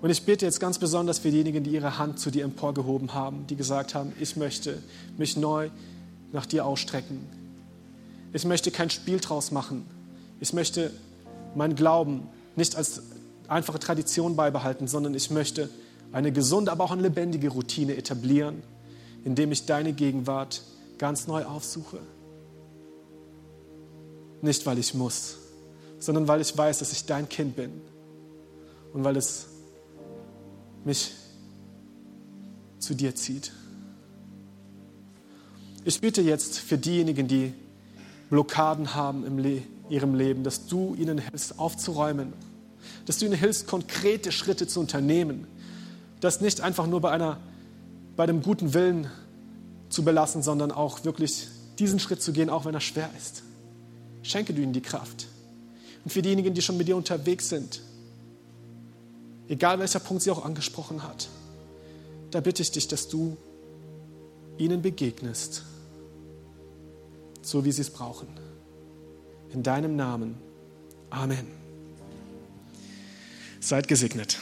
Und 0.00 0.10
ich 0.10 0.22
bete 0.22 0.44
jetzt 0.46 0.60
ganz 0.60 0.78
besonders 0.78 1.18
für 1.18 1.30
diejenigen, 1.30 1.64
die 1.64 1.70
ihre 1.70 1.98
Hand 1.98 2.20
zu 2.20 2.30
dir 2.30 2.44
emporgehoben 2.44 3.14
haben, 3.14 3.46
die 3.48 3.56
gesagt 3.56 3.94
haben, 3.94 4.12
ich 4.20 4.36
möchte 4.36 4.80
mich 5.16 5.36
neu 5.36 5.70
nach 6.32 6.46
dir 6.46 6.64
ausstrecken. 6.64 7.18
Ich 8.32 8.44
möchte 8.44 8.70
kein 8.70 8.90
Spiel 8.90 9.18
draus 9.18 9.50
machen. 9.50 9.86
Ich 10.38 10.52
möchte 10.52 10.92
meinen 11.56 11.74
Glauben 11.74 12.28
nicht 12.54 12.76
als 12.76 13.02
einfache 13.48 13.80
Tradition 13.80 14.36
beibehalten, 14.36 14.86
sondern 14.86 15.14
ich 15.14 15.30
möchte 15.30 15.68
eine 16.12 16.32
gesunde, 16.32 16.72
aber 16.72 16.84
auch 16.84 16.90
eine 16.90 17.02
lebendige 17.02 17.48
Routine 17.50 17.96
etablieren, 17.96 18.62
indem 19.24 19.52
ich 19.52 19.66
deine 19.66 19.92
Gegenwart 19.92 20.62
ganz 20.98 21.26
neu 21.26 21.44
aufsuche. 21.44 21.98
Nicht, 24.40 24.64
weil 24.66 24.78
ich 24.78 24.94
muss, 24.94 25.36
sondern 25.98 26.28
weil 26.28 26.40
ich 26.40 26.56
weiß, 26.56 26.78
dass 26.78 26.92
ich 26.92 27.04
dein 27.06 27.28
Kind 27.28 27.56
bin 27.56 27.72
und 28.92 29.04
weil 29.04 29.16
es 29.16 29.46
mich 30.84 31.12
zu 32.78 32.94
dir 32.94 33.14
zieht. 33.14 33.52
Ich 35.84 36.00
bitte 36.00 36.22
jetzt 36.22 36.58
für 36.58 36.78
diejenigen, 36.78 37.28
die 37.28 37.52
Blockaden 38.30 38.94
haben 38.94 39.24
im 39.24 39.38
Le 39.38 39.62
ihrem 39.88 40.14
Leben, 40.14 40.44
dass 40.44 40.66
du 40.66 40.94
ihnen 40.96 41.18
hilfst 41.18 41.58
aufzuräumen, 41.58 42.34
dass 43.06 43.18
du 43.18 43.24
ihnen 43.24 43.38
hilfst, 43.38 43.66
konkrete 43.66 44.32
Schritte 44.32 44.66
zu 44.66 44.80
unternehmen, 44.80 45.46
das 46.20 46.40
nicht 46.40 46.60
einfach 46.60 46.86
nur 46.86 47.00
bei, 47.00 47.10
einer, 47.10 47.38
bei 48.16 48.26
dem 48.26 48.42
guten 48.42 48.74
Willen 48.74 49.10
zu 49.88 50.04
belassen, 50.04 50.42
sondern 50.42 50.72
auch 50.72 51.04
wirklich 51.04 51.48
diesen 51.78 52.00
Schritt 52.00 52.22
zu 52.22 52.32
gehen, 52.32 52.50
auch 52.50 52.64
wenn 52.64 52.74
er 52.74 52.80
schwer 52.80 53.10
ist. 53.16 53.42
Schenke 54.22 54.52
du 54.52 54.60
ihnen 54.60 54.72
die 54.72 54.82
Kraft. 54.82 55.28
Und 56.04 56.10
für 56.10 56.22
diejenigen, 56.22 56.54
die 56.54 56.62
schon 56.62 56.76
mit 56.76 56.88
dir 56.88 56.96
unterwegs 56.96 57.48
sind, 57.48 57.80
egal 59.48 59.78
welcher 59.78 60.00
Punkt 60.00 60.22
sie 60.22 60.30
auch 60.30 60.44
angesprochen 60.44 61.02
hat, 61.02 61.28
da 62.30 62.40
bitte 62.40 62.62
ich 62.62 62.70
dich, 62.70 62.88
dass 62.88 63.08
du 63.08 63.36
ihnen 64.58 64.82
begegnest, 64.82 65.62
so 67.42 67.64
wie 67.64 67.72
sie 67.72 67.82
es 67.82 67.90
brauchen. 67.90 68.28
In 69.50 69.62
deinem 69.62 69.96
Namen. 69.96 70.36
Amen. 71.10 71.46
Seid 73.60 73.88
gesegnet. 73.88 74.38